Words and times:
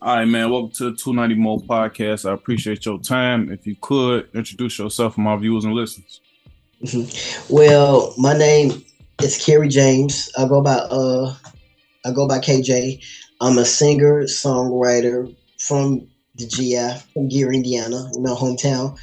All 0.00 0.14
right, 0.14 0.28
man. 0.28 0.48
Welcome 0.48 0.70
to 0.72 0.90
the 0.90 0.96
290 0.96 1.42
Mo 1.42 1.58
podcast. 1.58 2.28
I 2.28 2.32
appreciate 2.32 2.86
your 2.86 3.00
time. 3.00 3.50
If 3.50 3.66
you 3.66 3.74
could 3.80 4.28
introduce 4.32 4.78
yourself 4.78 5.16
to 5.16 5.20
my 5.20 5.36
viewers 5.36 5.64
and 5.64 5.74
listeners. 5.74 6.20
Mm-hmm. 6.84 7.52
Well, 7.52 8.14
my 8.16 8.32
name 8.32 8.84
is 9.20 9.44
Kerry 9.44 9.66
James. 9.66 10.30
I 10.38 10.46
go 10.46 10.62
by 10.62 10.74
uh 10.74 11.34
I 12.06 12.12
go 12.12 12.28
by 12.28 12.38
KJ. 12.38 13.04
I'm 13.40 13.58
a 13.58 13.64
singer, 13.64 14.22
songwriter 14.22 15.34
from 15.58 16.06
the 16.36 16.46
GI, 16.46 17.00
from 17.12 17.28
Gary, 17.28 17.56
Indiana, 17.56 18.08
you 18.14 18.20
know, 18.20 18.36
hometown 18.36 18.96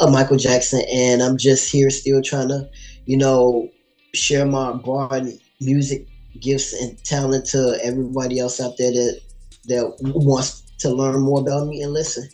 of 0.00 0.10
Michael 0.10 0.38
Jackson. 0.38 0.82
And 0.92 1.22
I'm 1.22 1.38
just 1.38 1.70
here 1.70 1.88
still 1.88 2.20
trying 2.20 2.48
to, 2.48 2.68
you 3.06 3.16
know, 3.16 3.68
share 4.12 4.44
my 4.44 4.72
broad 4.72 5.28
music 5.60 6.08
gifts 6.40 6.72
and 6.72 6.98
talent 7.04 7.46
to 7.50 7.78
everybody 7.80 8.40
else 8.40 8.60
out 8.60 8.76
there 8.76 8.90
that 8.90 9.20
that 9.64 9.94
wants 10.00 10.62
to 10.80 10.90
learn 10.90 11.20
more 11.20 11.40
about 11.40 11.66
me 11.66 11.82
and 11.82 11.92
listen. 11.92 12.28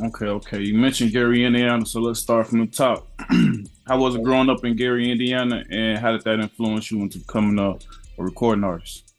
Okay, 0.00 0.26
okay. 0.26 0.60
You 0.60 0.74
mentioned 0.74 1.12
Gary, 1.12 1.44
Indiana, 1.44 1.86
so 1.86 2.00
let's 2.00 2.18
start 2.18 2.48
from 2.48 2.60
the 2.60 2.66
top. 2.66 3.08
how 3.86 3.98
was 3.98 4.16
it 4.16 4.24
growing 4.24 4.50
up 4.50 4.64
in 4.64 4.74
Gary, 4.74 5.10
Indiana, 5.10 5.64
and 5.70 5.98
how 5.98 6.10
did 6.10 6.22
that 6.24 6.40
influence 6.40 6.90
you 6.90 7.00
into 7.00 7.18
becoming 7.18 7.58
a, 7.58 7.70
a 7.70 7.78
recording 8.24 8.64
artist? 8.64 9.12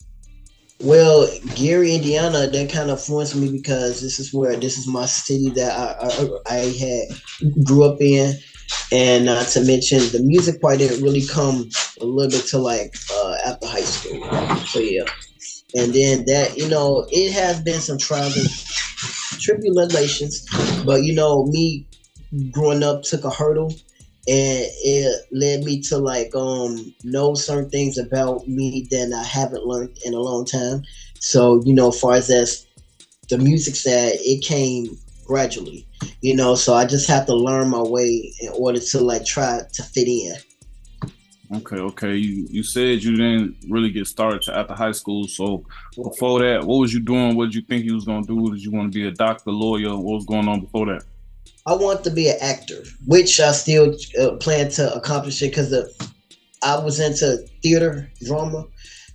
Well, 0.82 1.30
Gary, 1.56 1.96
Indiana, 1.96 2.48
that 2.48 2.70
kind 2.70 2.90
of 2.90 3.00
influenced 3.00 3.38
me 3.38 3.50
because 3.50 4.02
this 4.02 4.20
is 4.20 4.34
where 4.34 4.58
this 4.58 4.78
is 4.78 4.88
my 4.88 5.06
city 5.06 5.50
that 5.52 5.72
I 5.72 6.54
I, 6.54 6.58
I 6.58 6.60
had 6.78 7.64
grew 7.64 7.86
up 7.86 8.02
in, 8.02 8.36
and 8.92 9.26
not 9.26 9.48
to 9.48 9.64
mention 9.64 10.00
the 10.00 10.20
music 10.22 10.62
part 10.62 10.80
didn't 10.80 11.02
really 11.02 11.26
come 11.26 11.70
a 12.02 12.06
little 12.06 12.30
bit 12.30 12.46
to 12.48 12.58
like 12.58 12.94
uh, 13.14 13.36
after 13.46 13.68
high 13.68 13.80
school. 13.80 14.58
So 14.66 14.80
yeah, 14.80 15.06
and 15.76 15.94
then 15.94 16.26
that 16.26 16.54
you 16.58 16.68
know 16.70 17.06
it 17.10 17.32
has 17.34 17.62
been 17.62 17.82
some 17.82 17.98
trials 17.98 18.38
and 18.38 18.50
tribulations, 19.42 20.46
but 20.86 21.04
you 21.04 21.14
know 21.14 21.46
me 21.48 21.86
growing 22.52 22.84
up 22.84 23.04
took 23.04 23.24
a 23.24 23.30
hurdle 23.30 23.70
and 24.28 24.66
it 24.84 25.26
led 25.32 25.64
me 25.64 25.82
to 25.82 25.98
like 25.98 26.34
um 26.36 26.94
know 27.04 27.36
certain 27.36 27.70
things 27.70 27.98
about 27.98 28.48
me 28.48 28.88
that 28.90 29.14
I 29.14 29.24
haven't 29.24 29.66
learned 29.66 29.98
in 30.06 30.14
a 30.14 30.20
long 30.20 30.46
time. 30.46 30.82
So 31.20 31.62
you 31.66 31.74
know, 31.74 31.90
as 31.90 32.00
far 32.00 32.14
as 32.14 32.28
that's 32.28 32.66
the 33.30 33.38
music 33.38 33.76
side, 33.76 34.14
it 34.20 34.44
came 34.44 34.88
gradually. 35.26 35.88
You 36.22 36.36
know, 36.36 36.56
so 36.56 36.74
I 36.74 36.86
just 36.86 37.08
have 37.08 37.26
to 37.28 37.36
learn 37.36 37.70
my 37.70 37.82
way 37.82 38.34
in 38.42 38.50
order 38.58 38.80
to 38.80 39.00
like 39.02 39.26
try 39.26 39.62
to 39.74 39.84
fit 39.84 40.08
in. 40.08 40.36
Okay, 41.54 41.78
okay. 41.78 42.16
You 42.16 42.48
you 42.50 42.64
said 42.64 43.04
you 43.04 43.16
didn't 43.16 43.58
really 43.70 43.92
get 43.92 44.08
started 44.08 44.48
after 44.50 44.74
high 44.74 44.92
school. 44.92 45.28
So 45.28 45.64
before 45.96 46.40
that, 46.40 46.64
what 46.64 46.78
was 46.78 46.94
you 46.94 47.00
doing? 47.00 47.36
What 47.36 47.46
did 47.46 47.56
you 47.56 47.62
think 47.62 47.86
you 47.86 47.94
was 47.94 48.06
gonna 48.06 48.26
do? 48.26 48.52
Did 48.52 48.64
you 48.64 48.72
want 48.72 48.92
to 48.92 48.98
be 48.98 49.08
a 49.08 49.12
doctor, 49.12 49.52
lawyer? 49.52 49.96
What 49.96 50.16
was 50.16 50.26
going 50.26 50.48
on 50.48 50.62
before 50.62 50.88
that? 50.88 51.04
I 51.68 51.74
want 51.74 52.04
to 52.04 52.12
be 52.12 52.30
an 52.30 52.38
actor, 52.42 52.84
which 53.06 53.40
I 53.40 53.52
still 53.52 53.96
uh, 54.20 54.32
plan 54.38 54.70
to 54.72 54.94
accomplish 54.94 55.42
it 55.42 55.50
because 55.50 55.74
I 56.64 56.80
was 56.80 57.00
into 57.00 57.38
theater, 57.62 58.12
drama. 58.24 58.66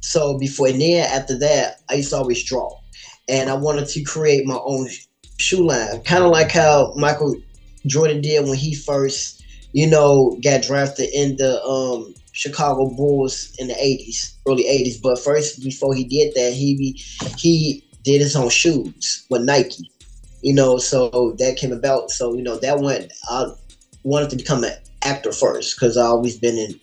So 0.01 0.39
before 0.39 0.71
then, 0.73 1.07
after 1.13 1.39
that, 1.39 1.81
I 1.91 1.95
used 1.95 2.11
to 2.11 2.17
always 2.17 2.43
draw, 2.45 2.79
and 3.29 3.51
I 3.51 3.55
wanted 3.55 3.89
to 3.89 4.03
create 4.03 4.47
my 4.47 4.59
own 4.65 4.89
shoe 5.39 5.67
line, 5.67 6.03
kind 6.03 6.25
of 6.25 6.31
like 6.31 6.51
how 6.53 6.93
Michael 6.97 7.35
Jordan 7.87 8.21
did 8.21 8.45
when 8.47 8.57
he 8.57 8.75
first, 8.75 9.45
you 9.73 9.87
know, 9.87 10.39
got 10.43 10.63
drafted 10.63 11.09
in 11.13 11.37
the 11.37 11.63
um, 11.63 12.15
Chicago 12.41 12.91
Bulls 12.97 13.55
in 13.59 13.69
the 13.69 13.75
'80s, 13.75 14.35
early 14.49 14.65
'80s. 14.65 15.01
But 15.03 15.19
first, 15.19 15.63
before 15.63 15.95
he 15.95 16.05
did 16.05 16.35
that, 16.35 16.53
he 16.53 17.01
he 17.37 17.85
did 18.03 18.21
his 18.21 18.35
own 18.35 18.49
shoes 18.49 19.27
with 19.31 19.43
Nike 19.43 19.91
you 20.43 20.55
know, 20.55 20.79
so 20.79 21.35
that 21.39 21.57
came 21.57 21.73
about. 21.73 22.11
So, 22.11 22.35
you 22.35 22.43
know, 22.43 22.57
that 22.57 22.81
went, 22.81 23.13
I 23.29 23.53
wanted 24.05 24.31
to 24.31 24.37
become 24.37 24.65
an 24.65 24.73
actor 25.03 25.33
first 25.33 25.77
because 25.77 25.97
I 25.97 26.05
always 26.05 26.39
been 26.39 26.57
in 26.57 26.81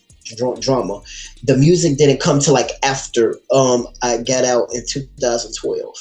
drama. 0.59 1.01
The 1.43 1.57
music 1.57 1.97
didn't 1.97 2.19
come 2.19 2.39
to 2.39 2.51
like 2.51 2.71
after 2.83 3.35
um 3.51 3.87
I 4.01 4.17
got 4.17 4.43
out 4.43 4.67
in 4.73 4.83
2012. 4.85 5.95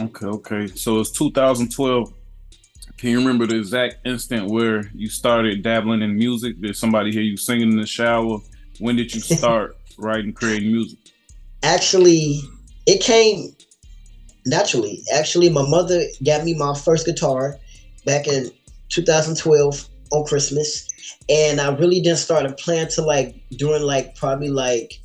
Okay, 0.00 0.26
okay. 0.26 0.66
So 0.68 1.00
it's 1.00 1.10
2012. 1.10 2.12
Can 3.00 3.08
you 3.08 3.18
remember 3.18 3.46
the 3.46 3.56
exact 3.56 4.06
instant 4.06 4.50
where 4.50 4.90
you 4.94 5.08
started 5.08 5.62
dabbling 5.62 6.02
in 6.02 6.18
music? 6.18 6.60
Did 6.60 6.76
somebody 6.76 7.10
hear 7.10 7.22
you 7.22 7.38
singing 7.38 7.72
in 7.72 7.80
the 7.80 7.86
shower? 7.86 8.40
When 8.78 8.94
did 8.94 9.14
you 9.14 9.20
start 9.38 9.78
writing, 9.96 10.34
creating 10.34 10.70
music? 10.70 10.98
Actually, 11.62 12.42
it 12.84 13.00
came 13.00 13.56
naturally. 14.44 15.02
Actually, 15.14 15.48
my 15.48 15.66
mother 15.66 16.02
got 16.26 16.44
me 16.44 16.52
my 16.52 16.74
first 16.74 17.06
guitar 17.06 17.56
back 18.04 18.28
in 18.28 18.50
2012 18.90 19.88
on 20.12 20.24
Christmas, 20.26 20.86
and 21.30 21.58
I 21.58 21.74
really 21.74 22.02
didn't 22.02 22.18
start 22.18 22.58
playing 22.58 22.88
to 22.88 23.00
like 23.00 23.34
during 23.52 23.82
like 23.82 24.14
probably 24.14 24.50
like 24.50 25.00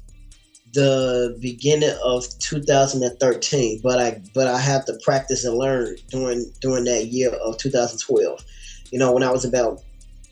the 0.76 1.38
beginning 1.42 1.98
of 2.04 2.26
2013. 2.40 3.82
But 3.82 4.00
I 4.00 4.22
but 4.34 4.48
I 4.48 4.60
have 4.60 4.86
to 4.86 5.00
practice 5.04 5.46
and 5.46 5.58
learn 5.58 5.96
during 6.10 6.46
during 6.62 6.84
that 6.86 7.08
year 7.08 7.32
of 7.32 7.58
2012. 7.58 8.46
You 8.92 9.00
know, 9.00 9.12
when 9.12 9.24
I 9.24 9.32
was 9.32 9.46
about 9.46 9.82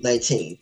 19, 0.01 0.59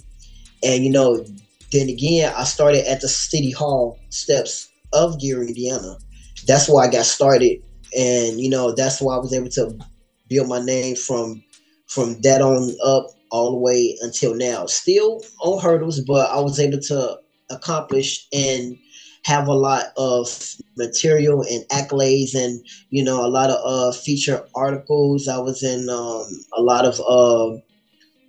and 0.64 0.86
you 0.86 0.92
know, 0.92 1.26
then 1.74 1.90
again, 1.90 2.34
I 2.38 2.46
started 2.46 2.90
at 2.90 3.02
the 3.02 3.10
City 3.10 3.52
Hall 3.52 4.00
steps 4.10 4.70
of 4.94 5.20
Gary, 5.20 5.48
Indiana. 5.48 5.98
That's 6.48 6.70
where 6.70 6.88
I 6.88 6.92
got 6.92 7.06
started 7.06 7.62
and 7.98 8.40
you 8.40 8.50
know 8.50 8.74
that's 8.74 9.02
why 9.02 9.16
I 9.16 9.20
was 9.20 9.34
able 9.34 9.50
to 9.50 9.78
build 10.30 10.48
my 10.48 10.62
name 10.62 10.96
from 10.96 11.44
from 11.88 12.20
that 12.22 12.42
on 12.42 12.74
up 12.86 13.08
all 13.32 13.52
the 13.52 13.58
way 13.58 13.98
until 14.02 14.36
now. 14.36 14.66
Still 14.66 15.22
on 15.42 15.62
hurdles, 15.62 16.00
but 16.02 16.30
I 16.32 16.40
was 16.40 16.60
able 16.60 16.80
to 16.80 17.18
accomplish 17.50 18.28
and 18.34 18.78
have 19.26 19.48
a 19.48 19.54
lot 19.54 19.86
of 19.98 20.28
material 20.78 21.44
and 21.44 21.64
accolades 21.70 22.34
and 22.36 22.66
you 22.90 23.04
know 23.04 23.26
a 23.26 23.30
lot 23.30 23.50
of 23.50 23.60
uh 23.66 23.92
feature 23.98 24.44
articles 24.56 25.28
i 25.28 25.38
was 25.38 25.64
in 25.64 25.90
um 25.90 26.26
a 26.58 26.62
lot 26.62 26.86
of 26.86 27.00
uh 27.08 27.56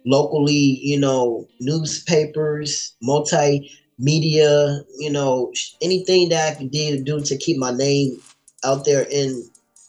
locally 0.04 0.78
you 0.82 0.98
know 0.98 1.46
newspapers 1.60 2.94
multimedia 3.02 4.80
you 4.98 5.10
know 5.10 5.52
anything 5.80 6.28
that 6.28 6.52
i 6.52 6.54
could 6.58 6.70
do 6.70 7.20
to 7.22 7.36
keep 7.38 7.56
my 7.58 7.70
name 7.72 8.16
out 8.64 8.84
there 8.84 9.06
in 9.10 9.42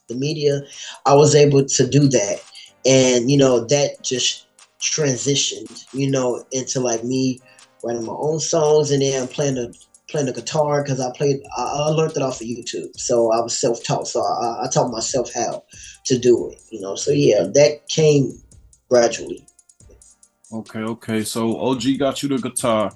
the 0.10 0.16
media, 0.16 0.62
I 1.06 1.16
was 1.16 1.36
able 1.36 1.66
to 1.66 1.88
do 1.88 2.08
that. 2.10 2.42
And, 2.86 3.30
you 3.30 3.38
know, 3.38 3.66
that 3.68 4.04
just 4.04 4.48
transitioned, 4.82 5.86
you 5.94 6.10
know, 6.10 6.44
into 6.52 6.80
like 6.80 7.04
me 7.04 7.42
writing 7.84 8.06
my 8.06 8.14
own 8.14 8.40
songs 8.40 8.92
and 8.92 9.02
then 9.02 9.28
playing 9.28 9.56
the 9.56 9.74
playing 10.14 10.28
the 10.28 10.34
guitar 10.34 10.84
because 10.84 11.02
I 11.02 11.12
played 11.12 11.42
I, 11.58 11.64
I, 11.64 11.90
learned 11.90 12.12
it 12.12 12.22
off 12.22 12.40
of 12.40 12.48
YouTube. 12.48 12.96
So 12.96 13.32
I 13.32 13.42
was 13.42 13.58
self 13.58 13.84
taught. 13.84 14.08
So 14.08 14.22
I, 14.22 14.64
I 14.64 14.70
taught 14.72 14.92
myself 14.92 15.34
how 15.34 15.64
to 16.06 16.20
do 16.20 16.52
it. 16.52 16.62
You 16.70 16.80
know, 16.80 16.96
so 16.96 17.12
yeah, 17.12 17.48
that 17.56 17.90
came 17.90 18.32
gradually. 18.90 19.46
Okay, 20.54 20.80
okay. 20.80 21.24
So 21.24 21.60
OG 21.60 21.98
got 21.98 22.22
you 22.22 22.30
the 22.30 22.38
guitar 22.38 22.92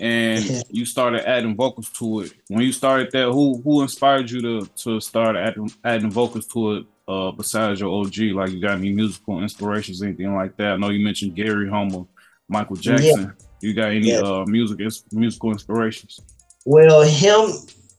and 0.00 0.64
you 0.68 0.84
started 0.84 1.28
adding 1.28 1.54
vocals 1.54 1.90
to 1.90 2.22
it. 2.22 2.32
When 2.48 2.62
you 2.62 2.72
started 2.72 3.12
that, 3.12 3.30
who 3.30 3.62
who 3.62 3.82
inspired 3.82 4.28
you 4.28 4.42
to 4.42 4.66
to 4.82 5.00
start 5.00 5.36
adding 5.36 5.70
adding 5.84 6.10
vocals 6.10 6.46
to 6.48 6.72
it? 6.72 6.86
Uh, 7.06 7.30
besides 7.30 7.80
your 7.80 7.90
OG, 7.90 8.18
like 8.34 8.50
you 8.50 8.60
got 8.60 8.76
any 8.76 8.92
musical 8.92 9.40
inspirations, 9.42 10.02
anything 10.02 10.34
like 10.34 10.54
that? 10.58 10.72
I 10.72 10.76
know 10.76 10.90
you 10.90 11.02
mentioned 11.02 11.34
Gary 11.34 11.66
Homer, 11.66 12.04
Michael 12.48 12.76
Jackson. 12.76 13.22
Yeah. 13.22 13.46
You 13.60 13.74
got 13.74 13.92
any 13.92 14.10
yeah. 14.10 14.18
uh 14.18 14.44
music 14.46 14.78
musical 15.12 15.52
inspirations? 15.52 16.20
Well, 16.70 17.00
him, 17.00 17.50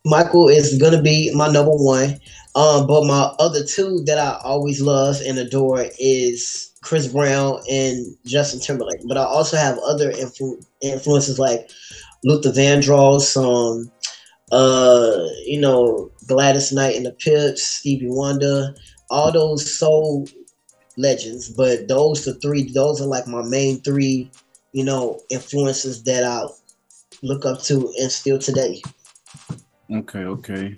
Michael 0.05 0.47
is 0.47 0.77
gonna 0.77 1.01
be 1.01 1.31
my 1.33 1.47
number 1.47 1.71
one. 1.71 2.19
Um, 2.53 2.85
but 2.85 3.03
my 3.05 3.33
other 3.39 3.65
two 3.65 4.03
that 4.05 4.19
I 4.19 4.39
always 4.43 4.79
love 4.79 5.15
and 5.25 5.39
adore 5.39 5.87
is 5.97 6.71
Chris 6.83 7.07
Brown 7.07 7.61
and 7.67 8.05
Justin 8.27 8.59
Timberlake. 8.59 9.01
But 9.07 9.17
I 9.17 9.23
also 9.23 9.57
have 9.57 9.79
other 9.79 10.11
influ- 10.11 10.63
influences 10.81 11.39
like 11.39 11.71
Luther 12.23 12.51
Vandross, 12.51 13.35
um, 13.37 13.91
uh, 14.51 15.17
you 15.45 15.59
know, 15.59 16.11
Gladys 16.27 16.71
Knight 16.71 16.95
and 16.95 17.07
the 17.07 17.13
Pips, 17.13 17.63
Stevie 17.63 18.05
Wonder, 18.07 18.75
all 19.09 19.31
those 19.31 19.79
soul 19.79 20.27
legends. 20.95 21.49
But 21.49 21.87
those 21.87 22.23
the 22.23 22.35
three, 22.35 22.71
those 22.71 23.01
are 23.01 23.07
like 23.07 23.25
my 23.25 23.41
main 23.41 23.81
three, 23.81 24.29
you 24.73 24.83
know, 24.83 25.19
influences 25.31 26.03
that 26.03 26.23
I 26.23 26.45
look 27.21 27.45
up 27.45 27.61
to 27.63 27.93
and 27.99 28.11
still 28.11 28.39
today. 28.39 28.81
Okay, 29.91 30.19
okay. 30.19 30.75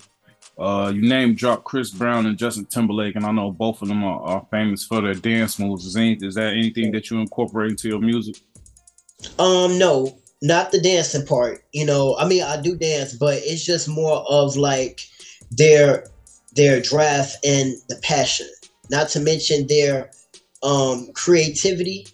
Uh, 0.58 0.92
you 0.94 1.02
name 1.02 1.34
drop 1.34 1.64
Chris 1.64 1.90
Brown 1.90 2.26
and 2.26 2.38
Justin 2.38 2.66
Timberlake, 2.66 3.16
and 3.16 3.26
I 3.26 3.32
know 3.32 3.52
both 3.52 3.82
of 3.82 3.88
them 3.88 4.04
are, 4.04 4.22
are 4.22 4.48
famous 4.52 4.86
for 4.86 5.02
their 5.02 5.14
dance 5.14 5.58
moves. 5.58 5.86
Is, 5.86 5.96
any, 5.96 6.18
is 6.22 6.36
that 6.36 6.54
anything 6.54 6.92
that 6.92 7.10
you 7.10 7.20
incorporate 7.20 7.72
into 7.72 7.88
your 7.88 8.00
music? 8.00 8.36
Um, 9.40 9.78
no, 9.80 10.18
not 10.42 10.72
the 10.72 10.80
dancing 10.80 11.26
part. 11.26 11.64
You 11.72 11.86
know, 11.86 12.16
I 12.18 12.28
mean, 12.28 12.44
I 12.44 12.62
do 12.62 12.76
dance, 12.76 13.16
but 13.16 13.40
it's 13.44 13.64
just 13.64 13.88
more 13.88 14.24
of 14.30 14.56
like 14.56 15.02
their 15.50 16.06
their 16.54 16.82
draft 16.82 17.38
and 17.46 17.74
the 17.88 17.96
passion. 18.04 18.48
Not 18.90 19.10
to 19.10 19.20
mention 19.20 19.68
their 19.68 20.12
um, 20.64 21.08
creativity, 21.14 22.08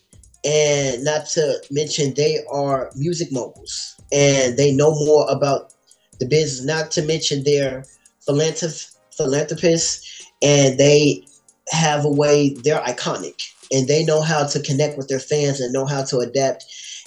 and 0.46 1.04
not 1.04 1.26
to 1.30 1.62
mention 1.72 2.14
they 2.14 2.40
are 2.50 2.92
music 2.96 3.32
moguls 3.32 3.97
and 4.12 4.58
they 4.58 4.74
know 4.74 4.92
more 4.92 5.26
about 5.30 5.74
the 6.20 6.26
business. 6.26 6.66
Not 6.66 6.92
to 6.92 7.02
mention 7.04 7.44
their 7.44 7.84
philanthrop- 8.28 8.96
philanthropists, 9.16 10.26
and 10.42 10.78
they 10.78 11.24
have 11.70 12.06
a 12.06 12.12
way. 12.12 12.56
They're 12.64 12.82
iconic, 12.82 13.42
and 13.72 13.88
they 13.88 14.06
know 14.06 14.22
how 14.22 14.46
to 14.48 14.62
connect 14.62 14.98
with 14.98 15.08
their 15.08 15.20
fans 15.20 15.60
and 15.60 15.74
know 15.74 15.86
how 15.86 16.04
to 16.06 16.20
adapt 16.20 16.66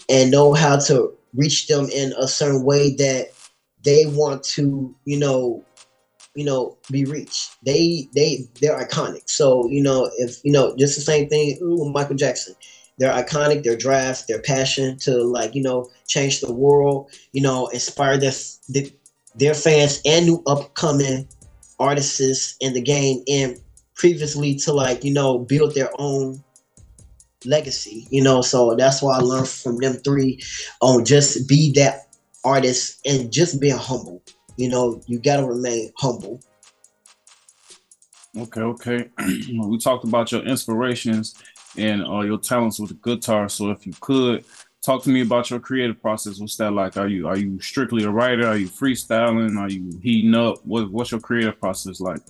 and 0.09 0.31
know 0.31 0.53
how 0.53 0.79
to 0.79 1.13
reach 1.35 1.69
them 1.69 1.89
in 1.91 2.13
a 2.19 2.27
certain 2.27 2.65
way 2.65 2.95
that 2.97 3.29
they 3.85 4.07
want 4.07 4.43
to, 4.43 4.95
you 5.05 5.19
know, 5.19 5.65
you 6.35 6.45
know, 6.45 6.77
be 6.91 7.05
reached. 7.05 7.57
They 7.65 8.09
they 8.15 8.49
they're 8.61 8.79
iconic. 8.79 9.29
So 9.29 9.67
you 9.69 9.83
know, 9.83 10.11
if 10.19 10.39
you 10.45 10.53
know, 10.53 10.77
just 10.77 10.97
the 10.97 11.03
same 11.03 11.29
thing 11.29 11.59
with 11.61 11.93
Michael 11.93 12.17
Jackson. 12.17 12.55
They're 13.01 13.13
iconic. 13.13 13.65
Their 13.65 13.77
draft, 13.77 14.29
their 14.29 14.43
passion 14.43 14.99
to 14.99 15.23
like 15.25 15.55
you 15.55 15.63
know 15.63 15.91
change 16.07 16.41
the 16.41 16.53
world. 16.53 17.11
You 17.33 17.41
know, 17.41 17.67
inspire 17.69 18.19
their 18.19 18.33
their 19.35 19.55
fans 19.55 20.03
and 20.05 20.27
new 20.27 20.43
upcoming 20.47 21.27
artists 21.79 22.57
in 22.61 22.75
the 22.75 22.83
game, 22.83 23.25
and 23.27 23.59
previously 23.95 24.55
to 24.57 24.75
like 24.75 25.03
you 25.03 25.15
know 25.15 25.39
build 25.39 25.75
their 25.75 25.91
own 25.99 26.45
legacy. 27.47 28.07
You 28.11 28.23
know, 28.23 28.43
so 28.43 28.75
that's 28.77 29.01
why 29.01 29.17
I 29.17 29.21
learned 29.21 29.49
from 29.49 29.79
them 29.79 29.95
three 29.95 30.39
on 30.83 31.07
just 31.07 31.49
be 31.49 31.73
that 31.77 32.15
artist 32.45 33.01
and 33.07 33.33
just 33.33 33.63
being 33.63 33.79
humble. 33.79 34.23
You 34.59 34.69
know, 34.69 35.01
you 35.07 35.19
gotta 35.19 35.47
remain 35.47 35.91
humble. 35.97 36.43
Okay, 38.37 38.61
okay. 38.61 39.11
we 39.65 39.79
talked 39.79 40.05
about 40.05 40.31
your 40.31 40.43
inspirations 40.43 41.35
and 41.77 42.05
uh, 42.07 42.21
your 42.21 42.39
talents 42.39 42.79
with 42.79 42.91
the 42.91 42.97
guitar. 42.97 43.49
So 43.49 43.71
if 43.71 43.87
you 43.87 43.93
could 44.01 44.45
talk 44.83 45.03
to 45.05 45.11
me 45.11 45.23
about 45.23 45.51
your 45.51 45.61
creative 45.61 46.01
process, 46.01 46.39
what's 46.39 46.57
that 46.57 46.73
like? 46.73 46.97
Are 46.97 47.09
you 47.09 47.29
are 47.29 47.37
you 47.37 47.61
strictly 47.61 48.05
a 48.05 48.11
writer? 48.11 48.47
Are 48.47 48.57
you 48.57 48.69
freestyling? 48.69 49.59
Are 49.59 49.71
you 49.71 49.99
heating 50.03 50.35
up? 50.35 50.65
What, 50.65 50.91
what's 50.91 51.11
your 51.11 51.21
creative 51.21 51.59
process 51.59 52.01
like? 52.01 52.21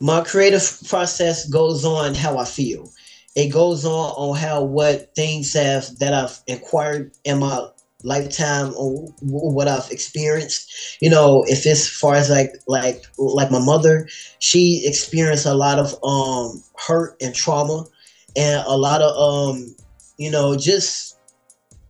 My 0.00 0.22
creative 0.22 0.80
process 0.88 1.48
goes 1.48 1.84
on 1.84 2.14
how 2.14 2.38
I 2.38 2.44
feel. 2.44 2.90
It 3.36 3.48
goes 3.48 3.84
on 3.84 4.10
on 4.16 4.36
how 4.36 4.62
what 4.62 5.14
things 5.14 5.52
have 5.54 5.98
that 5.98 6.14
I've 6.14 6.40
acquired 6.48 7.12
in 7.24 7.40
my 7.40 7.68
lifetime 8.04 8.72
or 8.76 9.08
what 9.20 9.66
I've 9.66 9.90
experienced. 9.90 10.98
You 11.00 11.10
know, 11.10 11.44
if 11.48 11.66
it's 11.66 11.88
far 11.88 12.14
as 12.14 12.30
like 12.30 12.52
like 12.68 13.04
like 13.18 13.50
my 13.50 13.64
mother, 13.64 14.08
she 14.38 14.82
experienced 14.86 15.46
a 15.46 15.54
lot 15.54 15.78
of 15.78 15.94
um 16.04 16.62
hurt 16.76 17.16
and 17.20 17.34
trauma 17.34 17.86
and 18.36 18.64
a 18.66 18.76
lot 18.76 19.00
of 19.00 19.16
um 19.16 19.74
you 20.18 20.30
know 20.30 20.56
just 20.56 21.18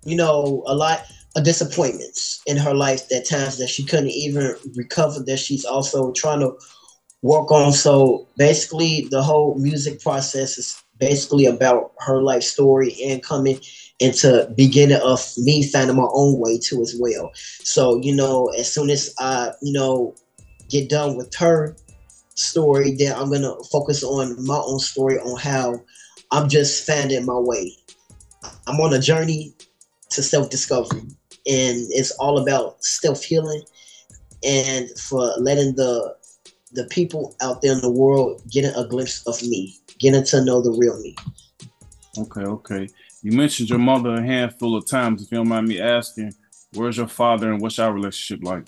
you 0.05 0.17
know 0.17 0.63
a 0.67 0.75
lot 0.75 1.05
of 1.37 1.45
disappointments 1.45 2.41
in 2.47 2.57
her 2.57 2.75
life 2.75 3.11
at 3.13 3.27
times 3.27 3.59
that 3.59 3.69
she 3.69 3.85
couldn't 3.85 4.11
even 4.11 4.55
recover 4.77 5.21
that 5.21 5.39
she's 5.39 5.65
also 5.65 6.13
trying 6.13 6.41
to 6.41 6.53
work 7.23 7.51
on 7.51 7.73
so 7.73 8.29
basically 8.37 9.09
the 9.11 9.23
whole 9.23 9.57
music 9.57 10.01
process 10.01 10.59
is 10.59 10.85
basically 10.99 11.47
about 11.47 11.93
her 12.01 12.23
life 12.23 12.43
story 12.43 12.97
and 13.05 13.23
coming 13.23 13.59
into 14.01 14.53
beginning 14.57 15.01
of 15.03 15.21
me 15.39 15.67
finding 15.67 15.97
my 15.97 16.09
own 16.13 16.39
way 16.39 16.59
too 16.59 16.83
as 16.83 16.97
well. 16.99 17.31
So, 17.35 18.01
you 18.03 18.15
know, 18.15 18.47
as 18.59 18.73
soon 18.73 18.91
as 18.91 19.15
I, 19.19 19.53
you 19.63 19.73
know, 19.73 20.15
get 20.69 20.89
done 20.89 21.17
with 21.17 21.35
her 21.37 21.77
story, 22.35 22.97
then 22.97 23.15
I'm 23.15 23.31
gonna 23.31 23.55
focus 23.71 24.03
on 24.03 24.45
my 24.45 24.57
own 24.57 24.79
story 24.79 25.19
on 25.19 25.39
how 25.39 25.81
I'm 26.35 26.49
just 26.49 26.85
finding 26.85 27.25
my 27.25 27.39
way. 27.39 27.77
I'm 28.67 28.81
on 28.81 28.93
a 28.93 28.99
journey 28.99 29.55
to 30.11 30.21
self-discovery 30.21 31.03
and 31.47 31.77
it's 31.91 32.11
all 32.19 32.39
about 32.39 32.85
self-healing 32.85 33.63
and 34.43 34.91
for 34.99 35.33
letting 35.39 35.77
the 35.77 36.17
the 36.73 36.87
people 36.87 37.37
out 37.41 37.63
there 37.63 37.73
in 37.73 37.81
the 37.81 37.91
world 37.91 38.43
getting 38.51 38.75
a 38.75 38.85
glimpse 38.85 39.25
of 39.29 39.41
me, 39.45 39.79
getting 40.01 40.25
to 40.25 40.45
know 40.45 40.61
the 40.61 40.73
real 40.73 41.01
me. 41.01 41.15
Okay, 42.19 42.41
okay. 42.41 42.89
You 43.23 43.31
mentioned 43.31 43.71
your 43.71 43.79
mother 43.79 44.15
a 44.15 44.23
handful 44.23 44.77
of 44.77 44.89
times. 44.89 45.23
If 45.23 45.31
you 45.31 45.37
don't 45.37 45.49
mind 45.49 45.69
me 45.69 45.81
asking, 45.81 46.35
where's 46.73 46.97
your 46.97 47.07
father 47.07 47.53
and 47.53 47.63
what's 47.63 47.79
your 47.79 47.93
relationship 47.93 48.45
like? 48.45 48.67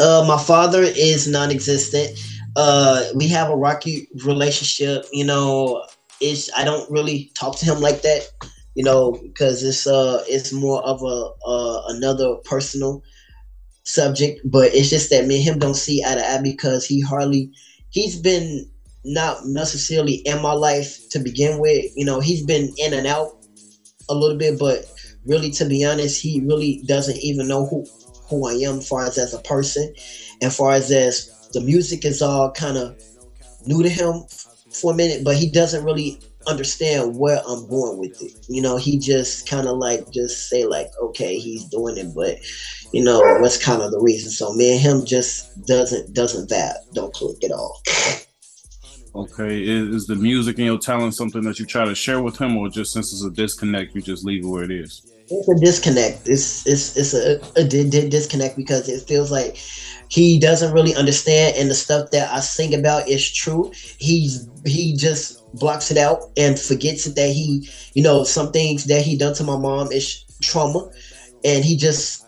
Uh, 0.00 0.24
my 0.28 0.38
father 0.40 0.82
is 0.82 1.26
non-existent. 1.26 2.16
Uh, 2.54 3.06
we 3.16 3.26
have 3.26 3.50
a 3.50 3.56
rocky 3.56 4.08
relationship. 4.24 5.04
You 5.12 5.24
know, 5.24 5.84
I 6.56 6.64
don't 6.64 6.90
really 6.90 7.30
talk 7.34 7.56
to 7.58 7.64
him 7.64 7.80
like 7.80 8.02
that. 8.02 8.28
You 8.74 8.84
know, 8.84 9.18
because 9.22 9.62
it's 9.64 9.86
uh 9.86 10.22
it's 10.28 10.52
more 10.52 10.82
of 10.82 11.02
a 11.02 11.30
uh, 11.46 11.82
another 11.88 12.36
personal 12.44 13.02
subject. 13.84 14.40
But 14.44 14.74
it's 14.74 14.90
just 14.90 15.10
that 15.10 15.26
me 15.26 15.36
and 15.36 15.44
him 15.44 15.58
don't 15.58 15.74
see 15.74 16.04
eye 16.04 16.14
to 16.14 16.24
eye 16.24 16.42
because 16.42 16.86
he 16.86 17.00
hardly 17.00 17.50
he's 17.90 18.20
been 18.20 18.70
not 19.04 19.46
necessarily 19.46 20.14
in 20.26 20.40
my 20.42 20.52
life 20.52 21.08
to 21.10 21.18
begin 21.18 21.58
with. 21.58 21.84
You 21.96 22.04
know, 22.04 22.20
he's 22.20 22.44
been 22.44 22.72
in 22.78 22.94
and 22.94 23.06
out 23.06 23.36
a 24.08 24.14
little 24.14 24.36
bit, 24.36 24.58
but 24.58 24.90
really, 25.24 25.50
to 25.52 25.64
be 25.64 25.84
honest, 25.84 26.20
he 26.22 26.40
really 26.40 26.82
doesn't 26.86 27.18
even 27.18 27.48
know 27.48 27.66
who 27.66 27.84
who 28.28 28.46
I 28.46 28.52
am, 28.52 28.78
as 28.78 28.88
far 28.88 29.04
as 29.04 29.18
as 29.18 29.34
a 29.34 29.40
person, 29.40 29.92
and 30.40 30.52
far 30.52 30.72
as 30.72 30.90
as 30.90 31.48
the 31.52 31.60
music 31.60 32.04
is 32.04 32.22
all 32.22 32.52
kind 32.52 32.76
of 32.76 32.96
new 33.66 33.82
to 33.82 33.88
him 33.88 34.22
for 34.72 34.92
a 34.92 34.96
minute, 34.96 35.24
but 35.24 35.36
he 35.36 35.50
doesn't 35.50 35.84
really 35.84 36.20
understand 36.46 37.18
where 37.18 37.40
I'm 37.46 37.68
going 37.68 37.98
with 37.98 38.22
it. 38.22 38.32
You 38.48 38.62
know, 38.62 38.76
he 38.76 38.98
just 38.98 39.48
kind 39.48 39.66
of 39.66 39.76
like 39.76 40.10
just 40.10 40.48
say 40.48 40.64
like, 40.64 40.90
okay, 41.02 41.38
he's 41.38 41.64
doing 41.64 41.96
it, 41.96 42.14
but 42.14 42.38
you 42.92 43.04
know, 43.04 43.20
what's 43.40 43.62
kind 43.62 43.82
of 43.82 43.90
the 43.90 44.00
reason? 44.00 44.30
So 44.30 44.52
me 44.54 44.72
and 44.72 44.80
him 44.80 45.04
just 45.04 45.64
doesn't 45.66 46.14
doesn't 46.14 46.48
that 46.48 46.78
don't 46.94 47.12
click 47.12 47.42
at 47.44 47.52
all. 47.52 47.80
Okay, 49.12 49.62
is, 49.62 49.88
is, 49.88 50.06
the 50.06 50.14
music 50.14 50.58
and 50.58 50.66
your 50.66 50.78
talent 50.78 51.14
something 51.14 51.42
that 51.42 51.58
you 51.58 51.66
try 51.66 51.84
to 51.84 51.96
share 51.96 52.22
with 52.22 52.38
him, 52.38 52.56
or 52.56 52.68
just 52.68 52.92
since 52.92 53.12
it's 53.12 53.24
a 53.24 53.30
disconnect, 53.30 53.92
you 53.92 54.00
just 54.00 54.24
leave 54.24 54.44
it 54.44 54.48
where 54.48 54.62
it 54.62 54.70
is? 54.70 55.04
It's 55.28 55.48
a 55.48 55.64
disconnect. 55.64 56.28
It's 56.28 56.64
it's 56.64 56.96
it's 56.96 57.14
a, 57.14 57.40
a, 57.56 57.64
a 57.64 58.08
disconnect 58.08 58.56
because 58.56 58.88
it 58.88 59.06
feels 59.08 59.32
like 59.32 59.58
he 60.10 60.38
doesn't 60.40 60.72
really 60.72 60.94
understand, 60.94 61.56
and 61.56 61.70
the 61.70 61.74
stuff 61.74 62.10
that 62.10 62.30
I 62.32 62.40
sing 62.40 62.74
about 62.74 63.08
is 63.08 63.32
true. 63.32 63.70
He's 63.98 64.48
he 64.66 64.96
just 64.96 65.40
blocks 65.54 65.90
it 65.90 65.96
out 65.96 66.30
and 66.36 66.58
forgets 66.58 67.06
it 67.06 67.14
that 67.16 67.30
he, 67.30 67.68
you 67.94 68.02
know, 68.02 68.24
some 68.24 68.52
things 68.52 68.84
that 68.86 69.02
he 69.02 69.16
done 69.16 69.34
to 69.34 69.44
my 69.44 69.56
mom 69.56 69.90
is 69.92 70.24
trauma, 70.42 70.90
and 71.44 71.64
he 71.64 71.76
just 71.76 72.26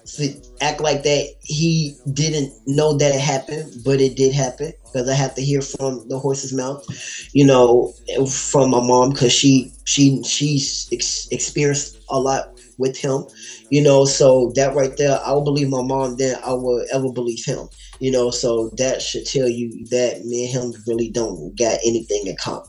act 0.61 0.81
like 0.81 1.03
that 1.03 1.35
he 1.43 1.97
didn't 2.13 2.53
know 2.67 2.97
that 2.97 3.15
it 3.15 3.21
happened, 3.21 3.73
but 3.85 4.01
it 4.01 4.17
did 4.17 4.33
happen 4.33 4.73
because 4.85 5.09
I 5.09 5.15
have 5.15 5.35
to 5.35 5.43
hear 5.43 5.61
from 5.61 6.07
the 6.09 6.19
horse's 6.19 6.53
mouth, 6.53 6.85
you 7.33 7.45
know, 7.45 7.93
from 8.29 8.71
my 8.71 8.81
mom 8.81 9.11
because 9.11 9.33
she 9.33 9.73
she 9.85 10.23
she's 10.23 10.89
ex- 10.93 11.29
experienced 11.31 11.99
a 12.11 12.21
lot 12.21 12.51
with 12.79 12.97
him, 12.97 13.25
you 13.73 13.83
know. 13.83 14.05
So 14.05 14.53
that 14.55 14.75
right 14.75 14.95
there, 14.99 15.19
I 15.25 15.33
will 15.33 15.45
believe 15.45 15.71
my 15.71 15.83
mom. 15.83 16.17
Then 16.19 16.39
I 16.45 16.53
will 16.53 16.85
ever 16.93 17.11
believe 17.11 17.43
him, 17.43 17.69
you 18.01 18.13
know. 18.13 18.31
So 18.31 18.69
that 18.77 19.01
should 19.01 19.25
tell 19.25 19.49
you 19.49 19.87
that 19.87 20.27
me 20.27 20.45
and 20.45 20.53
him 20.53 20.83
really 20.87 21.11
don't 21.11 21.57
got 21.57 21.79
anything 21.85 22.27
in 22.27 22.37
common. 22.37 22.69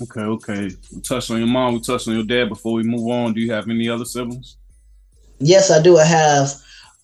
Okay, 0.00 0.20
okay. 0.20 0.70
We 0.94 1.00
touched 1.00 1.32
on 1.32 1.38
your 1.38 1.48
mom. 1.48 1.74
We 1.74 1.80
touched 1.80 2.06
on 2.06 2.14
your 2.14 2.22
dad. 2.22 2.48
Before 2.48 2.74
we 2.74 2.84
move 2.84 3.10
on, 3.10 3.32
do 3.34 3.40
you 3.40 3.52
have 3.52 3.68
any 3.68 3.88
other 3.88 4.04
siblings? 4.04 4.56
Yes, 5.40 5.68
I 5.72 5.82
do. 5.82 5.98
I 5.98 6.04
have 6.04 6.52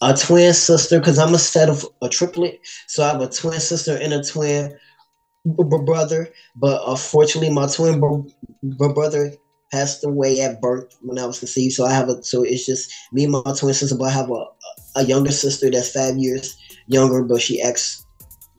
a 0.01 0.15
twin 0.15 0.55
sister 0.55 1.01
because 1.01 1.19
I'm 1.19 1.35
a 1.35 1.39
set 1.39 1.69
of 1.69 1.85
a 2.01 2.09
triplet. 2.09 2.61
So 2.87 3.03
I 3.03 3.09
have 3.09 3.21
a 3.21 3.29
twin 3.29 3.59
sister 3.59 3.97
and 3.97 4.13
a 4.13 4.23
twin 4.23 4.79
brother. 5.45 6.29
But 6.55 6.81
uh, 6.83 6.93
unfortunately, 6.93 7.51
my 7.51 7.67
twin 7.67 8.01
brother 8.63 9.33
passed 9.75 10.05
away 10.05 10.41
at 10.41 10.61
birth 10.61 10.97
when 11.03 11.19
I 11.19 11.27
was 11.27 11.39
conceived. 11.39 11.75
So 11.75 11.85
I 11.85 11.93
have 11.93 12.09
a 12.09 12.23
so 12.23 12.43
it's 12.43 12.67
just 12.67 12.93
me 13.13 13.25
and 13.25 13.33
my 13.33 13.43
twin 13.59 13.75
sister. 13.75 13.97
But 13.97 14.07
I 14.07 14.11
have 14.13 14.31
a 14.31 14.45
a 14.97 15.05
younger 15.05 15.33
sister 15.33 15.71
that's 15.71 15.93
five 15.93 16.17
years 16.17 16.57
younger, 16.87 17.23
but 17.23 17.43
she 17.43 17.61
acts 17.61 18.07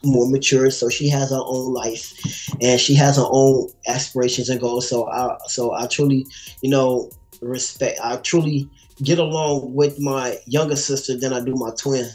more 0.04 0.30
mature 0.30 0.70
so 0.70 0.88
she 0.88 1.10
has 1.10 1.32
her 1.32 1.42
own 1.42 1.74
life 1.74 2.14
and 2.62 2.80
she 2.80 2.94
has 2.94 3.16
her 3.16 3.26
own 3.26 3.68
aspirations 3.88 4.50
and 4.50 4.62
goals 4.62 4.88
so 4.88 5.10
i 5.10 5.36
so 5.48 5.74
i 5.74 5.88
truly 5.88 6.28
you 6.62 6.70
know 6.70 7.10
respect 7.42 8.00
i 8.04 8.16
truly 8.18 8.70
get 9.04 9.20
along 9.20 9.74
with 9.74 10.00
my 10.00 10.38
younger 10.46 10.76
sister 10.76 11.18
than 11.18 11.34
I 11.34 11.44
do 11.44 11.56
my 11.56 11.72
twin 11.78 12.10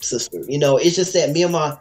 sister. 0.00 0.40
You 0.48 0.58
know, 0.58 0.76
it's 0.76 0.96
just 0.96 1.12
that 1.14 1.30
me 1.30 1.42
and 1.42 1.52
my 1.52 1.76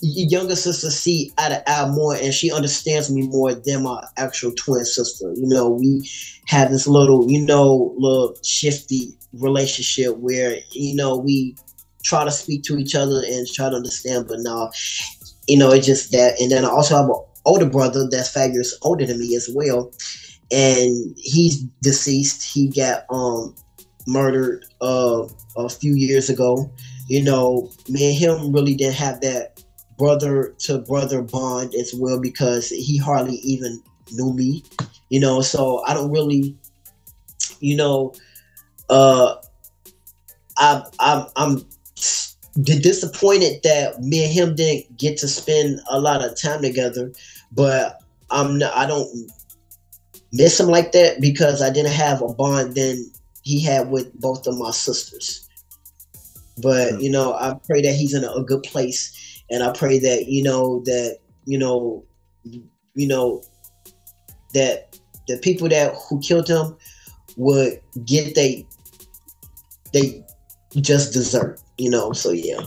younger 0.00 0.56
sister 0.56 0.90
see 0.90 1.32
eye 1.38 1.48
to 1.48 1.70
eye 1.70 1.88
more 1.90 2.14
and 2.14 2.32
she 2.32 2.52
understands 2.52 3.10
me 3.12 3.22
more 3.28 3.54
than 3.54 3.82
my 3.82 4.02
actual 4.16 4.52
twin 4.52 4.84
sister. 4.84 5.32
You 5.34 5.48
know, 5.48 5.68
we 5.68 6.08
have 6.46 6.70
this 6.70 6.86
little, 6.86 7.28
you 7.30 7.44
know, 7.44 7.94
little 7.98 8.36
shifty 8.44 9.16
relationship 9.32 10.16
where, 10.18 10.58
you 10.70 10.94
know, 10.94 11.16
we 11.16 11.56
try 12.04 12.24
to 12.24 12.30
speak 12.30 12.62
to 12.62 12.78
each 12.78 12.94
other 12.94 13.22
and 13.26 13.46
try 13.48 13.68
to 13.68 13.76
understand, 13.76 14.28
but 14.28 14.38
now 14.40 14.70
you 15.48 15.56
know, 15.56 15.70
it's 15.72 15.86
just 15.86 16.12
that. 16.12 16.40
And 16.40 16.52
then 16.52 16.64
I 16.64 16.68
also 16.68 16.96
have 16.96 17.06
an 17.06 17.20
older 17.44 17.68
brother 17.68 18.06
that's 18.08 18.30
five 18.30 18.52
years 18.52 18.78
older 18.82 19.06
than 19.06 19.18
me 19.18 19.34
as 19.34 19.48
well, 19.52 19.90
and 20.52 21.14
he's 21.16 21.62
deceased. 21.82 22.42
He 22.54 22.68
got 22.68 23.04
um 23.10 23.54
murdered 24.06 24.64
uh, 24.80 25.26
a 25.56 25.68
few 25.68 25.94
years 25.94 26.30
ago. 26.30 26.70
You 27.08 27.24
know, 27.24 27.70
me 27.88 28.10
and 28.10 28.18
him 28.18 28.52
really 28.52 28.74
didn't 28.74 28.96
have 28.96 29.22
that 29.22 29.57
brother 29.98 30.54
to 30.58 30.78
brother 30.78 31.22
bond 31.22 31.74
as 31.74 31.92
well 31.94 32.20
because 32.20 32.68
he 32.68 32.96
hardly 32.96 33.36
even 33.36 33.82
knew 34.12 34.32
me. 34.32 34.64
You 35.10 35.20
know, 35.20 35.40
so 35.40 35.82
I 35.86 35.94
don't 35.94 36.10
really, 36.10 36.56
you 37.60 37.76
know, 37.76 38.14
uh, 38.88 39.36
I, 40.56 40.82
I'm 41.00 41.26
I'm 41.36 41.66
disappointed 42.62 43.62
that 43.62 44.00
me 44.00 44.24
and 44.24 44.32
him 44.32 44.54
didn't 44.54 44.96
get 44.96 45.16
to 45.18 45.28
spend 45.28 45.80
a 45.90 46.00
lot 46.00 46.24
of 46.24 46.40
time 46.40 46.62
together, 46.62 47.12
but 47.52 48.02
I'm 48.30 48.58
not, 48.58 48.74
I 48.76 48.86
don't 48.86 49.30
miss 50.32 50.58
him 50.58 50.66
like 50.66 50.92
that 50.92 51.20
because 51.20 51.62
I 51.62 51.70
didn't 51.70 51.92
have 51.92 52.20
a 52.20 52.28
bond 52.28 52.74
then 52.74 53.10
he 53.42 53.62
had 53.62 53.90
with 53.90 54.12
both 54.20 54.46
of 54.46 54.58
my 54.58 54.70
sisters. 54.70 55.48
But 56.60 57.00
you 57.00 57.10
know, 57.10 57.34
I 57.34 57.54
pray 57.66 57.82
that 57.82 57.94
he's 57.94 58.14
in 58.14 58.24
a, 58.24 58.32
a 58.32 58.42
good 58.42 58.62
place, 58.64 59.27
and 59.50 59.62
I 59.62 59.72
pray 59.72 59.98
that 59.98 60.26
you 60.26 60.42
know 60.42 60.80
that 60.84 61.18
you 61.48 61.58
know, 61.58 62.04
you 62.44 63.08
know, 63.08 63.42
that 64.52 64.98
the 65.26 65.38
people 65.38 65.68
that 65.70 65.94
who 66.08 66.20
killed 66.20 66.48
him 66.48 66.76
would 67.36 67.80
get 68.04 68.34
they 68.34 68.66
they 69.94 70.22
just 70.76 71.14
desert, 71.14 71.60
you 71.78 71.90
know. 71.90 72.12
So 72.12 72.32
yeah. 72.32 72.60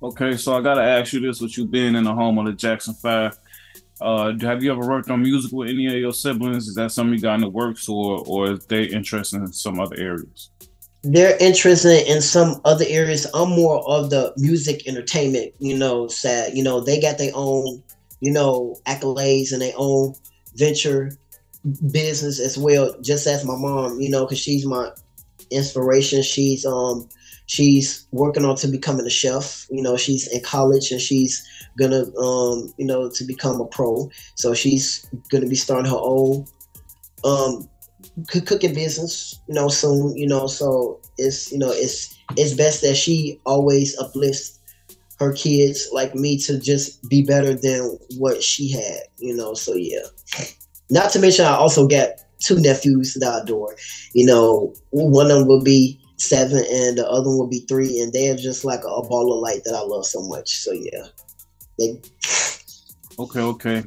Okay, 0.00 0.36
so 0.36 0.54
I 0.54 0.60
gotta 0.60 0.82
ask 0.82 1.12
you 1.12 1.20
this: 1.20 1.40
With 1.40 1.58
you 1.58 1.66
being 1.66 1.96
in 1.96 2.04
the 2.04 2.14
home 2.14 2.38
of 2.38 2.46
the 2.46 2.52
Jackson 2.52 2.94
Five, 2.94 3.36
uh, 4.00 4.32
have 4.42 4.62
you 4.62 4.70
ever 4.70 4.86
worked 4.86 5.10
on 5.10 5.22
music 5.22 5.50
with 5.50 5.68
any 5.68 5.86
of 5.86 5.94
your 5.94 6.12
siblings? 6.12 6.68
Is 6.68 6.76
that 6.76 6.92
something 6.92 7.14
you 7.14 7.20
got 7.20 7.34
in 7.34 7.40
the 7.40 7.48
works, 7.48 7.88
or 7.88 8.22
or 8.28 8.52
is 8.52 8.66
they 8.66 8.84
interested 8.84 9.40
in 9.40 9.52
some 9.52 9.80
other 9.80 9.96
areas? 9.98 10.50
They're 11.02 11.36
interested 11.38 12.10
in 12.10 12.20
some 12.20 12.60
other 12.64 12.84
areas. 12.88 13.26
I'm 13.32 13.50
more 13.50 13.86
of 13.88 14.10
the 14.10 14.32
music 14.36 14.88
entertainment, 14.88 15.54
you 15.58 15.76
know, 15.76 16.08
sad. 16.08 16.56
You 16.56 16.64
know, 16.64 16.80
they 16.80 17.00
got 17.00 17.18
their 17.18 17.32
own, 17.34 17.82
you 18.20 18.32
know, 18.32 18.76
accolades 18.86 19.52
and 19.52 19.62
their 19.62 19.74
own 19.76 20.14
venture 20.56 21.12
business 21.90 22.40
as 22.40 22.56
well, 22.58 22.94
just 23.02 23.26
as 23.26 23.44
my 23.44 23.56
mom, 23.56 24.00
you 24.00 24.10
know, 24.10 24.24
because 24.24 24.38
she's 24.38 24.66
my 24.66 24.90
inspiration. 25.50 26.22
She's 26.22 26.64
um 26.64 27.08
she's 27.46 28.06
working 28.10 28.44
on 28.44 28.56
to 28.56 28.68
becoming 28.68 29.06
a 29.06 29.10
chef. 29.10 29.66
You 29.70 29.82
know, 29.82 29.96
she's 29.96 30.26
in 30.28 30.42
college 30.42 30.90
and 30.90 31.00
she's 31.00 31.46
gonna 31.78 32.04
um 32.18 32.72
you 32.78 32.86
know 32.86 33.10
to 33.10 33.24
become 33.24 33.60
a 33.60 33.66
pro. 33.66 34.10
So 34.34 34.54
she's 34.54 35.08
gonna 35.30 35.46
be 35.46 35.56
starting 35.56 35.90
her 35.90 35.98
own 35.98 36.46
um 37.24 37.68
cooking 38.28 38.74
business. 38.74 39.38
You 39.48 39.54
know, 39.54 39.68
soon. 39.68 40.16
You 40.16 40.26
know, 40.26 40.46
so 40.46 41.00
it's 41.18 41.52
you 41.52 41.58
know 41.58 41.70
it's 41.70 42.16
it's 42.36 42.54
best 42.54 42.82
that 42.82 42.96
she 42.96 43.40
always 43.46 43.98
uplifts 43.98 44.58
her 45.18 45.32
kids 45.32 45.88
like 45.92 46.14
me 46.14 46.38
to 46.38 46.58
just 46.58 47.08
be 47.08 47.22
better 47.22 47.54
than 47.54 47.98
what 48.18 48.42
she 48.42 48.70
had. 48.70 49.00
You 49.18 49.36
know, 49.36 49.54
so 49.54 49.74
yeah. 49.74 50.06
Not 50.90 51.10
to 51.12 51.18
mention, 51.18 51.44
I 51.44 51.54
also 51.54 51.88
got 51.88 52.10
two 52.38 52.60
nephews 52.60 53.14
that 53.14 53.28
I 53.28 53.40
adore. 53.40 53.74
You 54.12 54.26
know, 54.26 54.74
one 54.90 55.30
of 55.30 55.38
them 55.38 55.48
will 55.48 55.62
be 55.62 56.00
seven 56.18 56.64
and 56.70 56.96
the 56.96 57.06
other 57.08 57.28
one 57.28 57.38
will 57.38 57.48
be 57.48 57.60
three, 57.60 58.00
and 58.00 58.12
they're 58.12 58.36
just 58.36 58.64
like 58.64 58.80
a, 58.80 59.02
ball 59.02 59.32
of 59.32 59.40
light 59.40 59.64
that 59.64 59.74
I 59.74 59.80
love 59.80 60.06
so 60.06 60.22
much. 60.22 60.58
So 60.58 60.72
yeah. 60.72 61.06
They... 61.78 62.00
Okay, 63.18 63.40
okay. 63.40 63.84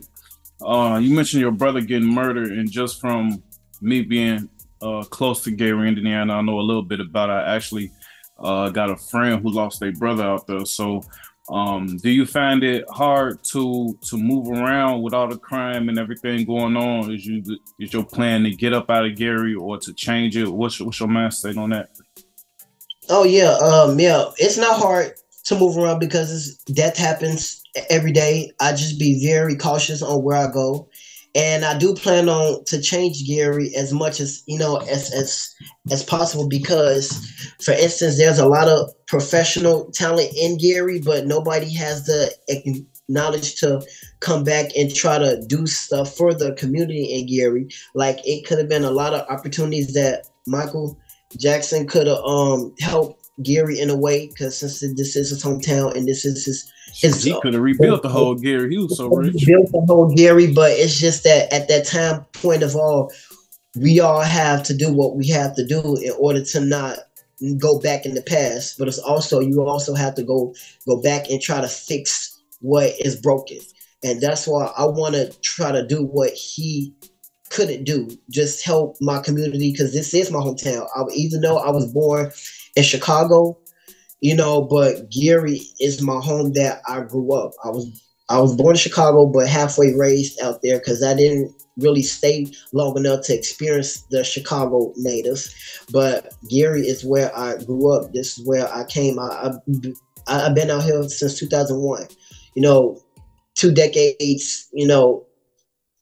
Uh, 0.61 0.99
you 1.01 1.15
mentioned 1.15 1.41
your 1.41 1.51
brother 1.51 1.81
getting 1.81 2.13
murdered, 2.13 2.51
and 2.51 2.69
just 2.69 2.99
from 2.99 3.41
me 3.81 4.01
being 4.01 4.49
uh, 4.81 5.03
close 5.03 5.43
to 5.43 5.51
Gary, 5.51 5.87
Indiana, 5.87 6.35
I 6.35 6.41
know 6.41 6.59
a 6.59 6.61
little 6.61 6.83
bit 6.83 6.99
about. 6.99 7.29
It. 7.29 7.33
I 7.33 7.55
actually 7.55 7.91
uh, 8.37 8.69
got 8.69 8.89
a 8.89 8.95
friend 8.95 9.41
who 9.41 9.49
lost 9.49 9.79
their 9.79 9.91
brother 9.91 10.23
out 10.23 10.47
there. 10.47 10.65
So, 10.65 11.03
um, 11.49 11.97
do 11.97 12.09
you 12.09 12.25
find 12.25 12.63
it 12.63 12.85
hard 12.89 13.43
to 13.45 13.97
to 14.09 14.17
move 14.17 14.49
around 14.49 15.01
with 15.01 15.13
all 15.13 15.27
the 15.27 15.37
crime 15.37 15.89
and 15.89 15.99
everything 15.99 16.45
going 16.45 16.77
on? 16.77 17.11
Is 17.13 17.25
you 17.25 17.43
is 17.79 17.91
your 17.93 18.03
plan 18.03 18.43
to 18.43 18.51
get 18.51 18.73
up 18.73 18.89
out 18.89 19.05
of 19.05 19.15
Gary 19.15 19.55
or 19.55 19.77
to 19.79 19.93
change 19.93 20.37
it? 20.37 20.47
What's 20.47 20.79
what's 20.79 20.99
your 20.99 21.09
mind 21.09 21.33
state 21.33 21.57
on 21.57 21.71
that? 21.71 21.89
Oh 23.09 23.23
yeah, 23.23 23.53
um, 23.57 23.99
yeah. 23.99 24.25
It's 24.37 24.57
not 24.57 24.79
hard 24.79 25.13
to 25.45 25.57
move 25.57 25.77
around 25.77 25.99
because 25.99 26.57
death 26.65 26.95
happens 26.95 27.63
every 27.89 28.11
day. 28.11 28.51
I 28.59 28.71
just 28.71 28.99
be 28.99 29.25
very 29.25 29.55
cautious 29.55 30.01
on 30.01 30.23
where 30.23 30.37
I 30.37 30.51
go. 30.51 30.87
And 31.35 31.63
I 31.63 31.77
do 31.77 31.93
plan 31.93 32.27
on 32.27 32.63
to 32.65 32.81
change 32.81 33.27
Gary 33.27 33.71
as 33.75 33.93
much 33.93 34.19
as 34.19 34.43
you 34.47 34.57
know 34.57 34.77
as 34.77 35.13
as 35.13 35.53
as 35.91 36.03
possible 36.03 36.47
because, 36.47 37.09
for 37.63 37.73
instance, 37.73 38.17
there's 38.17 38.39
a 38.39 38.47
lot 38.47 38.67
of 38.67 38.89
professional 39.07 39.91
talent 39.91 40.31
in 40.35 40.57
Gary, 40.57 40.99
but 40.99 41.27
nobody 41.27 41.73
has 41.75 42.05
the 42.05 42.33
knowledge 43.07 43.55
to 43.55 43.81
come 44.21 44.43
back 44.43 44.71
and 44.77 44.93
try 44.93 45.17
to 45.17 45.41
do 45.47 45.67
stuff 45.67 46.15
for 46.15 46.33
the 46.33 46.53
community 46.53 47.05
in 47.05 47.27
Gary. 47.27 47.67
Like 47.93 48.19
it 48.23 48.45
could 48.45 48.57
have 48.59 48.69
been 48.69 48.83
a 48.83 48.91
lot 48.91 49.13
of 49.13 49.27
opportunities 49.29 49.93
that 49.93 50.27
Michael 50.47 50.97
Jackson 51.37 51.87
could 51.87 52.07
have 52.07 52.23
um 52.25 52.73
helped 52.79 53.28
Gary 53.43 53.79
in 53.79 53.89
a 53.89 53.95
way 53.95 54.27
because 54.27 54.57
since 54.57 54.79
this 54.79 55.15
is 55.15 55.29
his 55.29 55.43
hometown 55.43 55.95
and 55.95 56.07
this 56.07 56.25
is 56.25 56.45
his 56.45 56.71
his 56.93 57.23
he 57.23 57.39
could 57.41 57.53
have 57.53 57.61
rebuilt 57.61 58.01
the 58.01 58.09
whole 58.09 58.35
Gary. 58.35 58.71
He 58.71 58.77
was 58.77 58.97
so 58.97 59.07
rich. 59.07 59.45
Built 59.45 59.71
the 59.71 59.85
whole 59.87 60.13
Gary, 60.13 60.51
but 60.51 60.71
it's 60.71 60.99
just 60.99 61.23
that 61.23 61.51
at 61.53 61.67
that 61.67 61.85
time 61.85 62.25
point 62.33 62.63
of 62.63 62.75
all, 62.75 63.11
we 63.75 63.99
all 63.99 64.21
have 64.21 64.63
to 64.63 64.73
do 64.73 64.91
what 64.91 65.15
we 65.15 65.27
have 65.29 65.55
to 65.55 65.65
do 65.65 65.95
in 65.97 66.11
order 66.17 66.43
to 66.43 66.61
not 66.61 66.97
go 67.57 67.79
back 67.79 68.05
in 68.05 68.15
the 68.15 68.21
past. 68.21 68.77
But 68.77 68.87
it's 68.87 68.99
also 68.99 69.39
you 69.39 69.61
also 69.63 69.93
have 69.93 70.15
to 70.15 70.23
go 70.23 70.53
go 70.87 71.01
back 71.01 71.29
and 71.29 71.41
try 71.41 71.61
to 71.61 71.67
fix 71.67 72.41
what 72.59 72.93
is 72.99 73.19
broken. 73.19 73.59
And 74.03 74.21
that's 74.21 74.47
why 74.47 74.71
I 74.77 74.85
want 74.85 75.15
to 75.15 75.31
try 75.41 75.71
to 75.71 75.85
do 75.85 76.03
what 76.03 76.31
he 76.31 76.93
couldn't 77.49 77.83
do. 77.83 78.09
Just 78.29 78.63
help 78.63 78.95
my 79.01 79.19
community 79.21 79.71
because 79.71 79.93
this 79.93 80.13
is 80.13 80.31
my 80.31 80.39
hometown. 80.39 80.87
I, 80.95 81.03
even 81.13 81.41
though 81.41 81.57
I 81.57 81.69
was 81.69 81.91
born 81.91 82.31
in 82.79 82.83
Chicago, 82.83 83.57
you 84.21 84.35
know, 84.35 84.61
but 84.61 85.11
Gary 85.11 85.61
is 85.79 86.01
my 86.01 86.19
home 86.19 86.53
that 86.53 86.81
I 86.87 87.01
grew 87.01 87.33
up. 87.33 87.51
I 87.63 87.69
was 87.69 88.03
I 88.29 88.39
was 88.39 88.55
born 88.55 88.75
in 88.75 88.79
Chicago, 88.79 89.25
but 89.25 89.47
halfway 89.47 89.93
raised 89.93 90.39
out 90.41 90.61
there 90.61 90.77
because 90.79 91.03
I 91.03 91.15
didn't 91.15 91.53
really 91.77 92.03
stay 92.03 92.47
long 92.73 92.95
enough 92.97 93.25
to 93.25 93.33
experience 93.33 94.01
the 94.11 94.23
Chicago 94.23 94.93
natives. 94.97 95.53
But 95.91 96.33
Gary 96.49 96.81
is 96.81 97.03
where 97.03 97.35
I 97.37 97.57
grew 97.57 97.93
up. 97.93 98.13
This 98.13 98.37
is 98.37 98.45
where 98.45 98.71
I 98.71 98.83
came. 98.85 99.19
I, 99.19 99.51
I 100.27 100.45
I've 100.45 100.55
been 100.55 100.69
out 100.69 100.83
here 100.83 101.03
since 101.03 101.39
2001. 101.39 102.07
You 102.55 102.61
know, 102.61 103.01
two 103.55 103.73
decades. 103.73 104.69
You 104.73 104.87
know, 104.87 105.25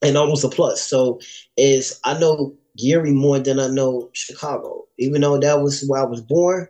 and 0.02 0.18
almost 0.18 0.44
a 0.44 0.50
plus. 0.50 0.82
So 0.82 1.20
is 1.56 2.00
I 2.04 2.20
know 2.20 2.56
Gary 2.78 3.12
more 3.12 3.40
than 3.40 3.60
I 3.60 3.68
know 3.68 4.10
Chicago, 4.14 4.86
even 4.98 5.22
though 5.22 5.40
that 5.40 5.62
was 5.62 5.84
where 5.88 6.02
I 6.02 6.06
was 6.06 6.22
born. 6.22 6.68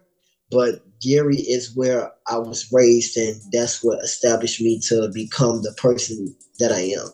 But 0.49 0.81
Gary 1.01 1.37
is 1.37 1.75
where 1.75 2.11
I 2.27 2.37
was 2.37 2.69
raised, 2.71 3.17
and 3.17 3.39
that's 3.51 3.83
what 3.83 4.03
established 4.03 4.61
me 4.61 4.79
to 4.87 5.09
become 5.13 5.61
the 5.61 5.73
person 5.77 6.35
that 6.59 6.71
I 6.71 6.79
am. 6.79 7.09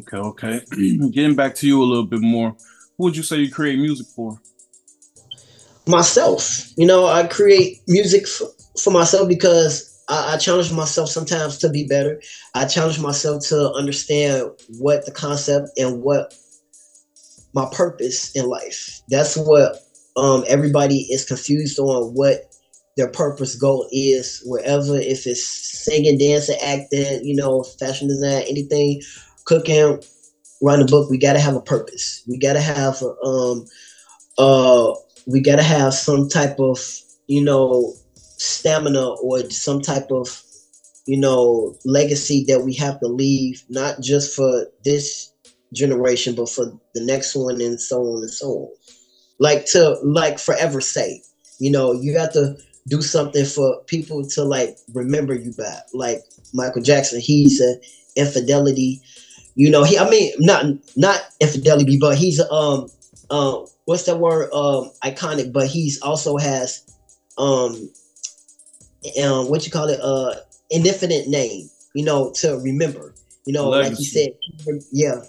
Okay, 0.00 0.16
okay. 0.16 0.60
Getting 1.10 1.36
back 1.36 1.54
to 1.56 1.66
you 1.66 1.82
a 1.82 1.84
little 1.84 2.06
bit 2.06 2.20
more, 2.20 2.56
who 2.96 3.04
would 3.04 3.16
you 3.16 3.22
say 3.22 3.36
you 3.38 3.50
create 3.50 3.78
music 3.78 4.06
for? 4.14 4.40
Myself. 5.86 6.72
You 6.76 6.86
know, 6.86 7.06
I 7.06 7.26
create 7.26 7.82
music 7.86 8.26
for, 8.26 8.48
for 8.82 8.90
myself 8.90 9.28
because 9.28 10.02
I, 10.08 10.34
I, 10.34 10.38
challenge 10.38 10.72
myself 10.72 11.10
sometimes 11.10 11.58
to 11.58 11.68
be 11.68 11.86
better. 11.86 12.20
I 12.54 12.64
challenge 12.64 12.98
myself 12.98 13.46
to 13.48 13.72
understand 13.72 14.50
what 14.78 15.04
the 15.04 15.12
concept 15.12 15.70
and 15.76 16.02
what 16.02 16.34
my 17.54 17.66
purpose 17.72 18.34
in 18.34 18.46
life. 18.46 19.00
That's 19.08 19.36
what 19.36 19.76
um, 20.16 20.44
everybody 20.48 21.02
is 21.12 21.24
confused 21.24 21.78
on 21.78 22.12
what 22.14 22.54
their 22.96 23.08
purpose 23.08 23.56
goal 23.56 23.88
is 23.90 24.42
wherever 24.46 24.96
if 24.96 25.26
it's 25.26 25.44
singing 25.84 26.16
dancing 26.18 26.56
acting 26.62 27.24
you 27.24 27.34
know 27.34 27.64
fashion 27.80 28.06
design 28.08 28.44
anything 28.48 29.02
cooking 29.46 30.00
writing 30.62 30.84
a 30.84 30.88
book 30.88 31.10
we 31.10 31.18
got 31.18 31.32
to 31.32 31.40
have 31.40 31.56
a 31.56 31.60
purpose 31.60 32.22
we 32.28 32.38
got 32.38 32.52
to 32.52 32.60
have 32.60 33.02
a, 33.02 33.26
um 33.26 33.64
uh 34.38 34.92
we 35.26 35.40
got 35.40 35.56
to 35.56 35.62
have 35.62 35.92
some 35.92 36.28
type 36.28 36.58
of 36.60 36.78
you 37.26 37.42
know 37.42 37.92
stamina 38.16 39.10
or 39.22 39.40
some 39.50 39.80
type 39.80 40.10
of 40.10 40.40
you 41.06 41.18
know 41.18 41.74
legacy 41.84 42.44
that 42.46 42.62
we 42.62 42.72
have 42.72 43.00
to 43.00 43.08
leave 43.08 43.64
not 43.68 44.00
just 44.00 44.34
for 44.36 44.66
this 44.84 45.33
generation 45.74 46.34
but 46.34 46.48
for 46.48 46.66
the 46.94 47.04
next 47.04 47.34
one 47.34 47.60
and 47.60 47.80
so 47.80 48.00
on 48.00 48.22
and 48.22 48.30
so 48.30 48.46
on 48.48 48.68
like 49.40 49.66
to 49.66 49.98
like 50.02 50.38
forever 50.38 50.80
say 50.80 51.20
you 51.58 51.70
know 51.70 51.92
you 51.92 52.16
have 52.18 52.32
to 52.32 52.56
do 52.88 53.00
something 53.02 53.44
for 53.44 53.82
people 53.86 54.26
to 54.28 54.42
like 54.44 54.76
remember 54.92 55.34
you 55.34 55.52
by. 55.56 55.78
Like 55.92 56.22
Michael 56.52 56.82
Jackson, 56.82 57.20
he's 57.20 57.60
a 57.60 57.76
infidelity. 58.16 59.00
You 59.54 59.70
know, 59.70 59.84
he 59.84 59.98
I 59.98 60.08
mean 60.08 60.32
not 60.38 60.66
not 60.96 61.20
infidelity, 61.40 61.98
but 61.98 62.16
he's 62.16 62.40
um 62.40 62.88
um 63.30 63.66
what's 63.86 64.04
that 64.04 64.18
word 64.18 64.52
um 64.52 64.90
iconic, 65.02 65.52
but 65.52 65.66
he's 65.66 66.00
also 66.02 66.36
has 66.36 66.84
um 67.38 67.90
um 69.22 69.48
what 69.48 69.64
you 69.64 69.72
call 69.72 69.88
it 69.88 70.00
uh 70.00 70.34
indefinite 70.70 71.28
name, 71.28 71.68
you 71.94 72.04
know, 72.04 72.32
to 72.36 72.58
remember. 72.58 73.14
You 73.46 73.52
know, 73.52 73.70
like 73.70 73.98
you 73.98 74.04
said, 74.06 74.30
yeah, 74.90 75.22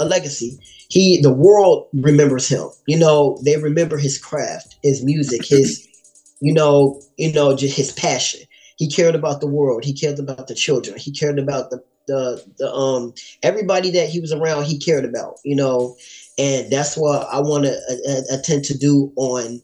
a 0.00 0.04
legacy. 0.04 0.58
He 0.88 1.20
the 1.20 1.32
world 1.32 1.86
remembers 1.92 2.48
him. 2.48 2.68
You 2.86 2.98
know, 2.98 3.38
they 3.44 3.56
remember 3.56 3.96
his 3.96 4.18
craft, 4.18 4.76
his 4.82 5.04
music, 5.04 5.44
his 5.46 5.86
you 6.40 6.52
know, 6.52 7.00
you 7.16 7.32
know, 7.32 7.54
just 7.54 7.76
his 7.76 7.92
passion. 7.92 8.40
He 8.76 8.88
cared 8.88 9.14
about 9.14 9.40
the 9.40 9.46
world. 9.46 9.84
He 9.84 9.92
cared 9.92 10.18
about 10.18 10.48
the 10.48 10.54
children. 10.54 10.98
He 10.98 11.12
cared 11.12 11.38
about 11.38 11.70
the 11.70 11.82
the 12.06 12.44
the 12.58 12.72
um 12.72 13.14
everybody 13.42 13.90
that 13.90 14.08
he 14.08 14.20
was 14.20 14.32
around. 14.32 14.64
He 14.64 14.78
cared 14.78 15.04
about, 15.04 15.36
you 15.44 15.54
know, 15.54 15.96
and 16.38 16.70
that's 16.70 16.96
what 16.96 17.28
I 17.30 17.40
want 17.40 17.64
to 17.64 17.72
uh, 18.08 18.34
attempt 18.34 18.66
to 18.66 18.78
do 18.78 19.12
on 19.16 19.60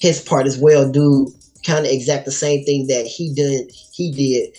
his 0.00 0.20
part 0.20 0.46
as 0.46 0.58
well. 0.58 0.90
Do 0.90 1.32
kind 1.64 1.84
of 1.84 1.92
exact 1.92 2.24
the 2.24 2.32
same 2.32 2.64
thing 2.64 2.86
that 2.86 3.06
he 3.06 3.32
did. 3.34 3.70
He 3.92 4.10
did, 4.12 4.56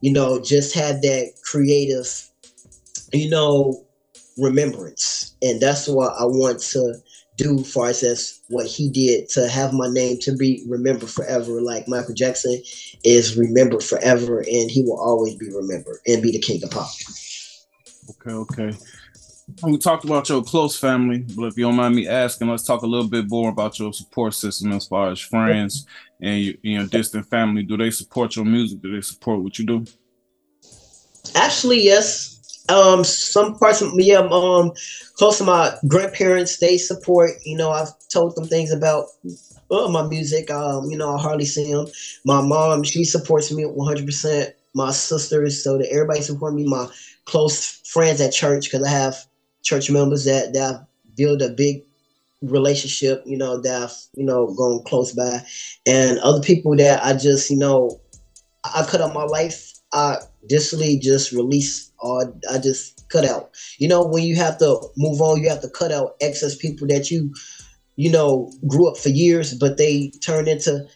you 0.00 0.12
know, 0.12 0.40
just 0.40 0.74
had 0.74 1.02
that 1.02 1.32
creative, 1.44 2.28
you 3.12 3.28
know, 3.28 3.83
remembrance, 4.36 5.36
and 5.42 5.60
that's 5.60 5.88
what 5.88 6.14
I 6.18 6.24
want 6.24 6.60
to 6.60 6.94
do 7.36 7.64
far 7.64 7.88
as 7.88 8.02
as 8.02 8.40
what 8.48 8.66
he 8.66 8.88
did 8.88 9.28
to 9.28 9.48
have 9.48 9.72
my 9.72 9.88
name 9.88 10.18
to 10.18 10.36
be 10.36 10.64
remembered 10.68 11.10
forever. 11.10 11.60
Like 11.60 11.88
michael 11.88 12.14
jackson 12.14 12.62
is 13.02 13.36
remembered 13.36 13.82
forever 13.82 14.38
and 14.38 14.70
he 14.70 14.82
will 14.82 15.00
always 15.00 15.34
be 15.34 15.46
remembered 15.52 15.98
and 16.06 16.22
be 16.22 16.32
the 16.32 16.38
king 16.38 16.62
of 16.62 16.70
pop. 16.70 16.90
Okay 18.10 18.30
okay. 18.30 18.78
We 19.62 19.76
talked 19.76 20.04
about 20.04 20.28
your 20.28 20.42
close 20.42 20.78
family 20.78 21.24
but 21.36 21.46
if 21.46 21.56
you 21.56 21.64
don't 21.64 21.76
mind 21.76 21.96
me 21.96 22.06
asking 22.06 22.48
let's 22.48 22.64
talk 22.64 22.82
a 22.82 22.86
little 22.86 23.08
bit 23.08 23.28
more 23.28 23.50
about 23.50 23.78
your 23.78 23.92
support 23.92 24.34
system 24.34 24.72
as 24.72 24.86
far 24.86 25.10
as 25.10 25.18
friends 25.18 25.86
and 26.20 26.40
your, 26.40 26.54
your 26.62 26.86
distant 26.86 27.26
family. 27.26 27.62
Do 27.64 27.76
they 27.76 27.90
support 27.90 28.36
your 28.36 28.44
music? 28.44 28.80
Do 28.80 28.94
they 28.94 29.02
support 29.02 29.40
what 29.40 29.58
you 29.58 29.66
do? 29.66 29.84
Actually 31.34 31.82
yes 31.82 32.33
um 32.68 33.04
some 33.04 33.58
parts 33.58 33.82
of 33.82 33.94
me 33.94 34.14
um, 34.14 34.32
um 34.32 34.72
close 35.16 35.38
to 35.38 35.44
my 35.44 35.74
grandparents 35.86 36.58
they 36.58 36.78
support 36.78 37.30
you 37.44 37.56
know 37.56 37.70
i've 37.70 37.90
told 38.08 38.34
them 38.36 38.46
things 38.46 38.72
about 38.72 39.06
uh, 39.70 39.88
my 39.88 40.06
music 40.06 40.50
um 40.50 40.90
you 40.90 40.96
know 40.96 41.14
i 41.14 41.20
hardly 41.20 41.44
see 41.44 41.70
them 41.70 41.86
my 42.24 42.40
mom 42.40 42.82
she 42.82 43.04
supports 43.04 43.52
me 43.52 43.64
100% 43.64 44.52
my 44.74 44.90
sisters 44.90 45.62
so 45.62 45.78
that 45.78 45.90
everybody 45.90 46.20
support 46.20 46.54
me. 46.54 46.66
My 46.66 46.88
close 47.24 47.80
friends 47.86 48.20
at 48.20 48.32
church 48.32 48.64
because 48.64 48.86
i 48.86 48.90
have 48.90 49.16
church 49.62 49.90
members 49.90 50.24
that 50.24 50.52
that 50.52 50.86
I've 51.16 51.42
a 51.42 51.48
big 51.48 51.84
relationship 52.42 53.22
you 53.24 53.38
know 53.38 53.60
that 53.60 53.82
I've, 53.84 53.96
you 54.14 54.24
know 54.24 54.52
gone 54.54 54.82
close 54.84 55.12
by. 55.12 55.40
And 55.86 56.18
other 56.18 56.42
people 56.42 56.76
that 56.76 57.02
i 57.04 57.14
just 57.14 57.50
you 57.50 57.56
know 57.56 58.00
i 58.64 58.84
cut 58.86 59.00
out 59.00 59.14
my 59.14 59.24
life 59.24 59.72
i 59.92 60.16
disly 60.48 60.98
just 60.98 61.32
release 61.32 61.90
or 61.98 62.22
uh, 62.22 62.26
I 62.50 62.58
just 62.58 63.08
cut 63.08 63.24
out. 63.24 63.50
You 63.78 63.88
know, 63.88 64.04
when 64.04 64.24
you 64.24 64.36
have 64.36 64.58
to 64.58 64.78
move 64.96 65.20
on, 65.20 65.40
you 65.40 65.48
have 65.48 65.62
to 65.62 65.70
cut 65.70 65.92
out 65.92 66.16
excess 66.20 66.56
people 66.56 66.86
that 66.88 67.10
you, 67.10 67.32
you 67.96 68.10
know, 68.10 68.52
grew 68.66 68.88
up 68.90 68.98
for 68.98 69.08
years, 69.08 69.54
but 69.54 69.78
they 69.78 70.12
turn 70.22 70.48
into 70.48 70.86